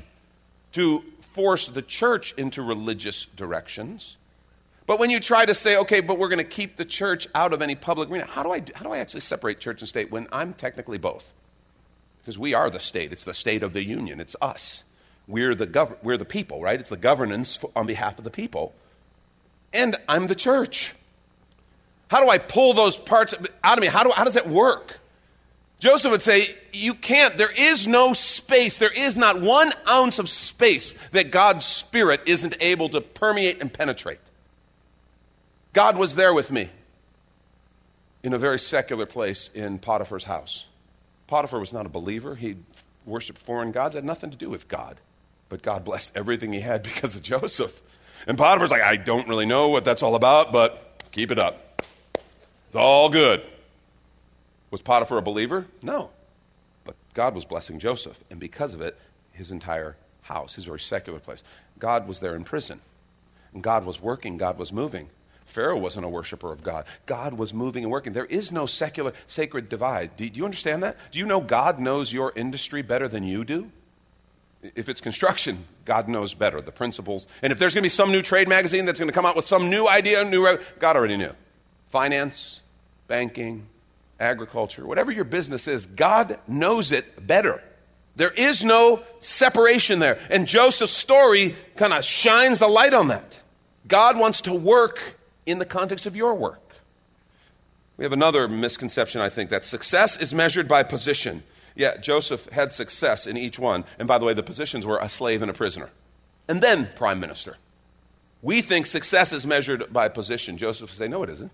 to 0.73 1.03
force 1.33 1.67
the 1.67 1.81
church 1.81 2.33
into 2.37 2.61
religious 2.61 3.25
directions. 3.35 4.17
But 4.89 4.97
when 4.97 5.12
you 5.12 5.19
try 5.19 5.45
to 5.45 5.54
say, 5.54 5.78
okay, 5.78 5.99
but 5.99 6.17
we're 6.17 6.30
going 6.30 6.39
to 6.39 6.43
keep 6.43 6.75
the 6.75 6.84
church 6.84 7.28
out 7.36 7.54
of 7.54 7.62
any 7.62 7.75
public 7.75 8.10
arena, 8.10 8.25
how 8.25 8.41
do, 8.41 8.52
I, 8.52 8.63
how 8.73 8.84
do 8.84 8.91
I 8.91 8.97
actually 8.97 9.21
separate 9.21 9.60
church 9.60 9.82
and 9.82 9.88
state 9.88 10.10
when 10.10 10.28
I'm 10.32 10.56
technically 10.56 10.97
both? 10.97 11.32
Because 12.17 12.39
we 12.39 12.56
are 12.56 12.71
the 12.71 12.80
state. 12.80 13.12
It's 13.12 13.23
the 13.23 13.36
state 13.36 13.62
of 13.62 13.73
the 13.73 13.86
union. 13.86 14.19
It's 14.19 14.36
us. 14.41 14.82
We're 15.28 15.54
the, 15.54 15.67
gov- 15.67 15.97
we're 16.02 16.17
the 16.17 16.25
people, 16.25 16.60
right? 16.60 16.80
It's 16.80 16.89
the 16.89 16.97
governance 16.97 17.60
on 17.75 17.86
behalf 17.86 18.17
of 18.17 18.23
the 18.23 18.32
people. 18.32 18.73
And 19.75 19.95
I'm 20.08 20.25
the 20.25 20.34
church. 20.34 20.95
How 22.08 22.23
do 22.23 22.28
I 22.28 22.39
pull 22.39 22.73
those 22.73 22.97
parts 22.97 23.36
out 23.63 23.78
of 23.78 23.82
me? 23.84 23.88
How, 23.89 24.04
do, 24.04 24.12
how 24.15 24.23
does 24.23 24.34
that 24.34 24.49
work? 24.49 24.99
Joseph 25.78 26.10
would 26.10 26.23
say, 26.23 26.56
You 26.73 26.95
can't. 26.95 27.38
There 27.38 27.52
is 27.56 27.88
no 27.88 28.13
space. 28.13 28.80
There 28.80 28.91
is 28.91 29.15
not 29.15 29.39
one 29.39 29.71
ounce 29.88 30.17
of 30.17 30.30
space 30.30 30.95
that 31.12 31.30
God's 31.30 31.63
Spirit 31.63 32.21
isn't 32.25 32.56
able 32.60 32.89
to 32.89 33.02
permeate 33.02 33.62
and 33.62 33.71
penetrate. 33.71 34.17
God 35.73 35.97
was 35.97 36.15
there 36.15 36.34
with 36.34 36.51
me 36.51 36.69
in 38.23 38.34
a 38.34 38.38
very 38.38 38.60
secular 38.60 39.05
place 39.05 39.49
in 39.53 39.79
Potiphar's 39.79 40.25
house. 40.25 40.65
Potiphar 41.27 41.60
was 41.60 41.71
not 41.71 41.86
a 41.86 41.89
believer. 41.89 42.36
He 42.36 42.58
worshiped 43.05 43.41
foreign 43.41 43.71
gods, 43.71 43.95
had 43.95 44.03
nothing 44.03 44.32
to 44.32 44.38
do 44.38 44.49
with 44.49 44.67
God. 44.67 44.97
But 45.47 45.62
God 45.62 45.84
blessed 45.86 46.12
everything 46.15 46.53
he 46.53 46.62
had 46.62 46.84
because 46.84 47.15
of 47.15 47.21
Joseph. 47.21 47.79
And 48.27 48.38
Potiphar's 48.38 48.71
like, 48.71 48.82
I 48.82 48.97
don't 48.97 49.27
really 49.27 49.45
know 49.45 49.69
what 49.69 49.86
that's 49.86 50.03
all 50.03 50.15
about, 50.15 50.51
but 50.51 51.03
keep 51.12 51.32
it 51.32 51.39
up. 51.39 51.84
It's 52.67 52.75
all 52.75 53.10
good. 53.10 53.45
Was 54.71 54.82
Potiphar 54.82 55.17
a 55.17 55.21
believer? 55.21 55.65
No. 55.82 56.10
But 56.84 56.95
God 57.13 57.34
was 57.34 57.45
blessing 57.45 57.79
Joseph, 57.79 58.17
and 58.29 58.39
because 58.39 58.73
of 58.73 58.82
it, 58.82 58.97
his 59.32 59.51
entire 59.51 59.95
house, 60.21 60.55
his 60.55 60.65
very 60.65 60.79
secular 60.79 61.19
place. 61.19 61.41
God 61.79 62.08
was 62.08 62.19
there 62.19 62.36
in 62.36 62.43
prison. 62.43 62.82
And 63.53 63.63
God 63.63 63.86
was 63.86 63.99
working, 63.99 64.38
God 64.38 64.60
was 64.60 64.71
moving. 64.71 65.10
Pharaoh 65.49 65.77
wasn't 65.77 66.05
a 66.05 66.09
worshiper 66.09 66.51
of 66.51 66.63
God. 66.63 66.85
God 67.05 67.33
was 67.33 67.53
moving 67.53 67.83
and 67.83 67.91
working. 67.91 68.13
There 68.13 68.25
is 68.25 68.51
no 68.51 68.65
secular, 68.65 69.13
sacred 69.27 69.67
divide. 69.67 70.15
Do, 70.15 70.25
you 70.25 70.45
understand 70.45 70.83
that? 70.83 70.97
Do 71.12 71.19
you 71.19 71.25
know 71.25 71.41
God 71.41 71.79
knows 71.79 72.13
your 72.13 72.31
industry 72.35 72.81
better 72.83 73.07
than 73.07 73.23
you 73.23 73.43
do? 73.43 73.71
If 74.75 74.89
it's 74.89 75.01
construction, 75.01 75.65
God 75.85 76.07
knows 76.07 76.33
better 76.33 76.62
the 76.62 76.71
principles. 76.71 77.25
And 77.41 77.51
if 77.51 77.57
there's 77.57 77.73
going 77.73 77.81
to 77.81 77.85
be 77.85 77.89
some 77.89 78.12
new 78.12 78.21
trade 78.21 78.47
magazine 78.47 78.85
that's 78.85 78.99
going 78.99 79.09
to 79.09 79.13
come 79.13 79.25
out 79.25 79.35
with 79.35 79.47
some 79.47 79.69
new 79.69 79.88
idea, 79.88 80.23
new 80.23 80.59
God 80.77 80.95
already 80.95 81.17
knew. 81.17 81.31
Finance, 81.89 82.62
banking, 83.07 83.65
agriculture, 84.19 84.85
whatever 84.85 85.12
your 85.12 85.23
business 85.23 85.67
is, 85.67 85.88
God 85.88 86.38
knows 86.47 86.91
it 86.91 87.25
better. 87.25 87.63
There 88.15 88.31
is 88.31 88.63
no 88.63 89.01
separation 89.19 89.99
there. 89.99 90.19
And 90.29 90.47
Joseph's 90.47 90.93
story 90.93 91.55
kind 91.75 91.93
of 91.93 92.03
shines 92.05 92.59
the 92.59 92.67
light 92.67 92.93
on 92.93 93.07
that. 93.07 93.38
God 93.88 94.19
wants 94.19 94.41
to 94.41 94.53
work 94.53 94.99
in 95.49 95.59
the 95.59 95.65
context 95.65 96.05
of 96.05 96.15
your 96.15 96.35
work. 96.35 96.62
We 97.97 98.05
have 98.05 98.13
another 98.13 98.47
misconception, 98.47 99.19
I 99.19 99.29
think, 99.29 99.49
that 99.49 99.65
success 99.65 100.15
is 100.15 100.33
measured 100.33 100.67
by 100.67 100.83
position. 100.83 101.43
Yeah, 101.75 101.97
Joseph 101.97 102.47
had 102.49 102.71
success 102.71 103.27
in 103.27 103.35
each 103.35 103.59
one. 103.59 103.83
And 103.97 104.07
by 104.07 104.17
the 104.17 104.25
way, 104.25 104.33
the 104.33 104.43
positions 104.43 104.85
were 104.85 104.99
a 104.99 105.09
slave 105.09 105.41
and 105.41 105.51
a 105.51 105.53
prisoner, 105.53 105.89
and 106.47 106.62
then 106.62 106.89
prime 106.95 107.19
minister. 107.19 107.57
We 108.41 108.62
think 108.62 108.85
success 108.85 109.33
is 109.33 109.45
measured 109.45 109.91
by 109.91 110.07
position. 110.07 110.57
Joseph 110.57 110.91
would 110.91 110.97
say, 110.97 111.09
no, 111.09 111.23
it 111.23 111.29
isn't. 111.29 111.51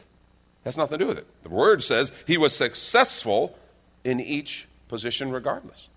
Has 0.66 0.78
nothing 0.78 1.00
to 1.00 1.04
do 1.04 1.08
with 1.08 1.18
it. 1.18 1.28
The 1.44 1.50
word 1.50 1.84
says 1.84 2.12
he 2.28 2.38
was 2.38 2.56
successful 2.56 3.58
in 4.04 4.20
each 4.20 4.68
position 4.88 5.32
regardless. 5.32 5.88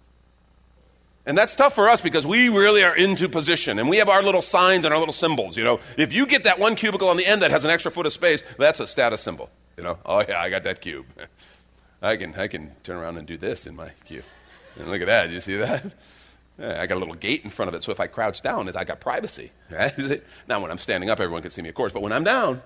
And 1.29 1.37
that's 1.37 1.55
tough 1.55 1.75
for 1.75 1.91
us 1.91 2.01
because 2.01 2.27
we 2.27 2.49
really 2.49 2.83
are 2.83 2.97
into 2.97 3.29
position 3.29 3.79
and 3.79 3.87
we 3.87 3.99
have 3.99 4.09
our 4.09 4.23
little 4.23 4.41
signs 4.41 4.87
and 4.87 4.95
our 4.95 4.99
little 4.99 5.13
symbols. 5.13 5.59
You 5.59 5.65
know, 5.65 5.79
if 5.99 6.11
you 6.11 6.25
get 6.25 6.45
that 6.45 6.59
one 6.59 6.75
cubicle 6.75 7.11
on 7.11 7.19
the 7.19 7.27
end 7.27 7.43
that 7.43 7.51
has 7.51 7.65
an 7.65 7.71
extra 7.71 7.91
foot 7.91 8.07
of 8.07 8.15
space, 8.15 8.43
that's 8.59 8.81
a 8.81 8.87
status 8.87 9.21
symbol. 9.21 9.51
You 9.77 9.85
know, 9.85 9.99
oh 10.07 10.25
yeah, 10.27 10.41
I 10.41 10.49
got 10.49 10.63
that 10.63 10.81
cube. 10.81 11.05
I 12.03 12.17
can, 12.17 12.35
I 12.35 12.49
can 12.49 12.73
turn 12.83 12.97
around 12.97 13.19
and 13.19 13.27
do 13.27 13.37
this 13.37 13.67
in 13.67 13.77
my 13.77 13.91
cube. 14.07 14.25
And 14.77 14.91
look 14.91 15.03
at 15.03 15.09
that. 15.09 15.29
You 15.29 15.43
see 15.43 15.57
that? 15.59 15.93
I 16.59 16.87
got 16.87 16.97
a 16.97 16.99
little 16.99 17.15
gate 17.15 17.45
in 17.45 17.51
front 17.51 17.69
of 17.69 17.75
it, 17.75 17.83
so 17.83 17.93
if 17.93 18.01
I 18.01 18.07
crouch 18.07 18.41
down, 18.41 18.75
I 18.75 18.85
got 18.85 18.99
privacy. 18.99 19.53
Now, 20.49 20.61
when 20.61 20.71
I'm 20.71 20.79
standing 20.79 21.11
up, 21.11 21.21
everyone 21.21 21.43
can 21.43 21.51
see 21.51 21.61
me, 21.61 21.69
of 21.69 21.75
course, 21.75 21.93
but 21.93 22.01
when 22.01 22.13
I'm 22.13 22.25
down, 22.25 22.63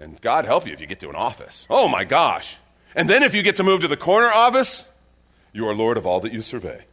and 0.00 0.18
God 0.22 0.46
help 0.46 0.66
you 0.66 0.72
if 0.72 0.80
you 0.80 0.86
get 0.86 1.00
to 1.00 1.10
an 1.10 1.14
office. 1.14 1.66
Oh 1.68 1.88
my 1.88 2.04
gosh. 2.04 2.56
And 2.94 3.08
then 3.08 3.22
if 3.22 3.34
you 3.34 3.42
get 3.42 3.56
to 3.56 3.62
move 3.62 3.82
to 3.82 3.88
the 3.88 3.96
corner 3.98 4.28
office, 4.28 4.86
you 5.52 5.66
are 5.68 5.74
Lord 5.74 5.96
of 5.96 6.06
all 6.06 6.20
that 6.20 6.32
you 6.32 6.42
survey. 6.42 6.84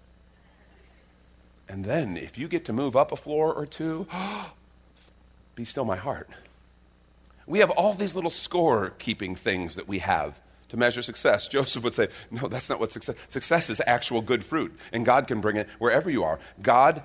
And 1.68 1.84
then, 1.84 2.16
if 2.16 2.38
you 2.38 2.48
get 2.48 2.66
to 2.66 2.74
move 2.74 2.96
up 2.96 3.12
a 3.12 3.16
floor 3.16 3.54
or 3.54 3.66
two, 3.66 4.08
be 5.56 5.66
still 5.66 5.86
my 5.86 5.96
heart. 5.96 6.30
We 7.48 7.60
have 7.60 7.70
all 7.72 7.94
these 7.94 8.16
little 8.16 8.32
score 8.32 8.92
keeping 8.98 9.36
things 9.36 9.76
that 9.76 9.88
we 9.88 10.00
have 10.00 10.40
to 10.70 10.78
measure 10.78 11.02
success. 11.02 11.48
Joseph 11.50 11.84
would 11.84 11.94
say, 11.94 12.10
No, 12.32 12.48
that's 12.48 12.70
not 12.70 12.80
what 12.80 12.92
success 12.92 13.16
Success 13.30 13.70
is 13.70 13.82
actual 13.86 14.22
good 14.22 14.44
fruit, 14.44 14.78
and 14.92 15.06
God 15.06 15.28
can 15.28 15.42
bring 15.42 15.58
it 15.58 15.68
wherever 15.80 16.10
you 16.10 16.24
are. 16.24 16.40
God 16.62 17.04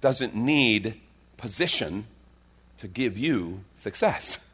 doesn't 0.00 0.34
need 0.34 1.00
position 1.36 2.06
to 2.78 2.88
give 2.88 3.16
you 3.18 3.60
success. 3.76 4.38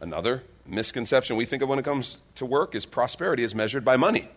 Another 0.00 0.42
misconception 0.68 1.36
we 1.36 1.44
think 1.44 1.62
of 1.62 1.68
when 1.68 1.78
it 1.78 1.84
comes 1.84 2.18
to 2.36 2.46
work 2.46 2.74
is 2.74 2.84
prosperity 2.84 3.42
is 3.42 3.54
measured 3.54 3.84
by 3.84 3.96
money. 3.96 4.28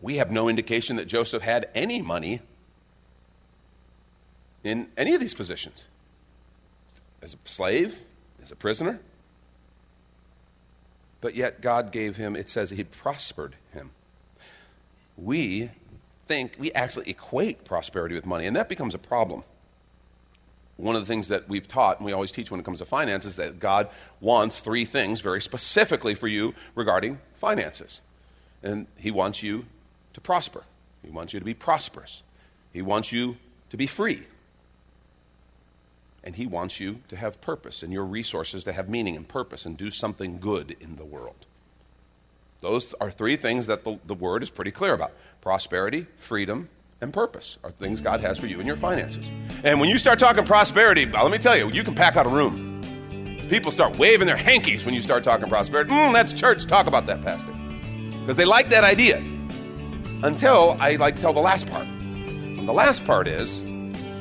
We 0.00 0.16
have 0.16 0.30
no 0.30 0.48
indication 0.48 0.96
that 0.96 1.06
Joseph 1.06 1.42
had 1.42 1.68
any 1.74 2.00
money 2.00 2.40
in 4.64 4.88
any 4.96 5.14
of 5.14 5.20
these 5.20 5.34
positions 5.34 5.84
as 7.22 7.34
a 7.34 7.36
slave, 7.44 7.98
as 8.42 8.50
a 8.50 8.56
prisoner. 8.56 9.00
But 11.20 11.34
yet 11.34 11.60
God 11.60 11.92
gave 11.92 12.16
him, 12.16 12.34
it 12.34 12.48
says 12.48 12.70
he 12.70 12.84
prospered 12.84 13.56
him. 13.72 13.90
We 15.18 15.70
think, 16.26 16.56
we 16.58 16.72
actually 16.72 17.10
equate 17.10 17.64
prosperity 17.64 18.14
with 18.14 18.24
money, 18.24 18.46
and 18.46 18.56
that 18.56 18.70
becomes 18.70 18.94
a 18.94 18.98
problem 18.98 19.44
one 20.80 20.96
of 20.96 21.02
the 21.02 21.06
things 21.06 21.28
that 21.28 21.48
we've 21.48 21.68
taught 21.68 21.98
and 21.98 22.06
we 22.06 22.12
always 22.12 22.32
teach 22.32 22.50
when 22.50 22.60
it 22.60 22.64
comes 22.64 22.78
to 22.78 22.84
finances 22.84 23.32
is 23.32 23.36
that 23.36 23.60
God 23.60 23.88
wants 24.20 24.60
three 24.60 24.84
things 24.84 25.20
very 25.20 25.40
specifically 25.40 26.14
for 26.14 26.28
you 26.28 26.54
regarding 26.74 27.20
finances. 27.38 28.00
And 28.62 28.86
He 28.96 29.10
wants 29.10 29.42
you 29.42 29.66
to 30.14 30.20
prosper, 30.20 30.64
He 31.04 31.10
wants 31.10 31.32
you 31.32 31.40
to 31.40 31.44
be 31.44 31.54
prosperous, 31.54 32.22
He 32.72 32.82
wants 32.82 33.12
you 33.12 33.36
to 33.70 33.76
be 33.76 33.86
free. 33.86 34.24
And 36.22 36.36
He 36.36 36.46
wants 36.46 36.80
you 36.80 37.00
to 37.08 37.16
have 37.16 37.40
purpose 37.40 37.82
and 37.82 37.92
your 37.92 38.04
resources 38.04 38.64
to 38.64 38.72
have 38.72 38.88
meaning 38.88 39.16
and 39.16 39.26
purpose 39.26 39.64
and 39.64 39.76
do 39.76 39.90
something 39.90 40.38
good 40.38 40.76
in 40.80 40.96
the 40.96 41.04
world. 41.04 41.46
Those 42.60 42.94
are 43.00 43.10
three 43.10 43.36
things 43.36 43.66
that 43.66 43.84
the, 43.84 43.98
the 44.04 44.14
Word 44.14 44.42
is 44.42 44.50
pretty 44.50 44.70
clear 44.70 44.92
about 44.92 45.12
prosperity, 45.40 46.06
freedom, 46.18 46.68
and 47.00 47.12
purpose 47.12 47.58
are 47.64 47.70
things 47.70 48.00
God 48.00 48.20
has 48.20 48.38
for 48.38 48.46
you 48.46 48.60
in 48.60 48.66
your 48.66 48.76
finances. 48.76 49.24
And 49.64 49.80
when 49.80 49.88
you 49.88 49.98
start 49.98 50.18
talking 50.18 50.44
prosperity, 50.44 51.06
let 51.06 51.30
me 51.30 51.38
tell 51.38 51.56
you, 51.56 51.70
you 51.70 51.82
can 51.82 51.94
pack 51.94 52.16
out 52.16 52.26
a 52.26 52.28
room. 52.28 52.80
People 53.48 53.72
start 53.72 53.98
waving 53.98 54.26
their 54.26 54.36
hankies 54.36 54.84
when 54.84 54.94
you 54.94 55.02
start 55.02 55.24
talking 55.24 55.48
prosperity. 55.48 55.90
Mm, 55.90 56.12
that's 56.12 56.32
church. 56.32 56.66
Talk 56.66 56.86
about 56.86 57.06
that, 57.06 57.22
Pastor. 57.22 57.52
Because 58.20 58.36
they 58.36 58.44
like 58.44 58.68
that 58.68 58.84
idea. 58.84 59.18
Until 60.22 60.76
I 60.78 60.96
like 60.96 61.20
tell 61.20 61.32
the 61.32 61.40
last 61.40 61.66
part. 61.68 61.86
And 61.86 62.68
the 62.68 62.72
last 62.72 63.04
part 63.04 63.26
is 63.26 63.60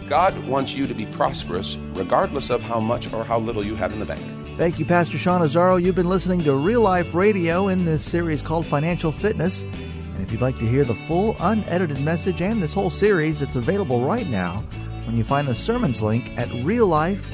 God 0.08 0.36
wants 0.48 0.74
you 0.74 0.88
to 0.88 0.94
be 0.94 1.06
prosperous 1.06 1.78
regardless 1.94 2.50
of 2.50 2.64
how 2.64 2.80
much 2.80 3.12
or 3.14 3.24
how 3.24 3.38
little 3.40 3.64
you 3.64 3.76
have 3.76 3.94
in 3.94 4.00
the 4.00 4.06
bank. 4.06 4.22
Thank 4.58 4.80
you, 4.80 4.86
Pastor 4.86 5.18
Sean 5.18 5.42
Azzaro. 5.42 5.82
You've 5.82 5.96
been 5.96 6.10
listening 6.10 6.42
to 6.42 6.54
Real 6.54 6.82
Life 6.82 7.14
Radio 7.14 7.68
in 7.68 7.86
this 7.86 8.04
series 8.04 8.42
called 8.42 8.66
Financial 8.66 9.12
Fitness. 9.12 9.64
And 10.20 10.28
if 10.28 10.34
you'd 10.34 10.42
like 10.42 10.60
to 10.60 10.68
hear 10.68 10.84
the 10.84 10.94
full, 10.94 11.38
unedited 11.40 12.02
message 12.02 12.42
and 12.42 12.62
this 12.62 12.74
whole 12.74 12.90
series, 12.90 13.42
it's 13.42 13.56
available 13.56 14.04
right 14.04 14.28
now 14.28 14.66
when 15.06 15.16
you 15.16 15.24
find 15.24 15.48
the 15.48 15.56
sermons 15.56 16.02
link 16.02 16.38
at 16.38 16.50
reallife.org. 16.50 17.26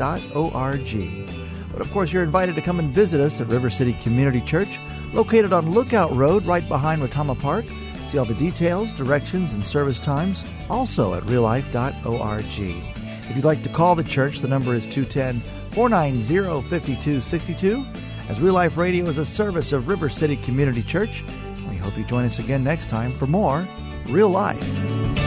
But 1.71 1.81
of 1.81 1.91
course, 1.91 2.13
you're 2.13 2.21
invited 2.21 2.53
to 2.53 2.61
come 2.61 2.77
and 2.77 2.93
visit 2.93 3.19
us 3.21 3.41
at 3.41 3.47
River 3.47 3.71
City 3.71 3.93
Community 3.93 4.39
Church, 4.39 4.79
located 5.13 5.51
on 5.51 5.71
Lookout 5.71 6.15
Road 6.15 6.45
right 6.45 6.69
behind 6.69 7.01
Retama 7.01 7.39
Park. 7.39 7.65
See 8.05 8.19
all 8.19 8.25
the 8.25 8.35
details, 8.35 8.93
directions, 8.93 9.53
and 9.53 9.65
service 9.65 9.99
times 9.99 10.43
also 10.69 11.15
at 11.15 11.23
reallife.org. 11.23 12.45
If 12.45 13.35
you'd 13.35 13.45
like 13.45 13.63
to 13.63 13.69
call 13.69 13.95
the 13.95 14.03
church, 14.03 14.41
the 14.41 14.47
number 14.47 14.75
is 14.75 14.85
210 14.85 15.39
490 15.71 16.61
5262. 16.69 17.83
As 18.29 18.41
Real 18.41 18.53
Life 18.53 18.77
Radio 18.77 19.05
is 19.05 19.17
a 19.17 19.25
service 19.25 19.71
of 19.71 19.87
River 19.87 20.07
City 20.07 20.35
Community 20.37 20.83
Church, 20.83 21.23
we 21.69 21.77
hope 21.77 21.97
you 21.97 22.03
join 22.03 22.25
us 22.25 22.39
again 22.39 22.63
next 22.63 22.89
time 22.89 23.11
for 23.11 23.27
more 23.27 23.67
Real 24.07 24.29
Life. 24.29 25.24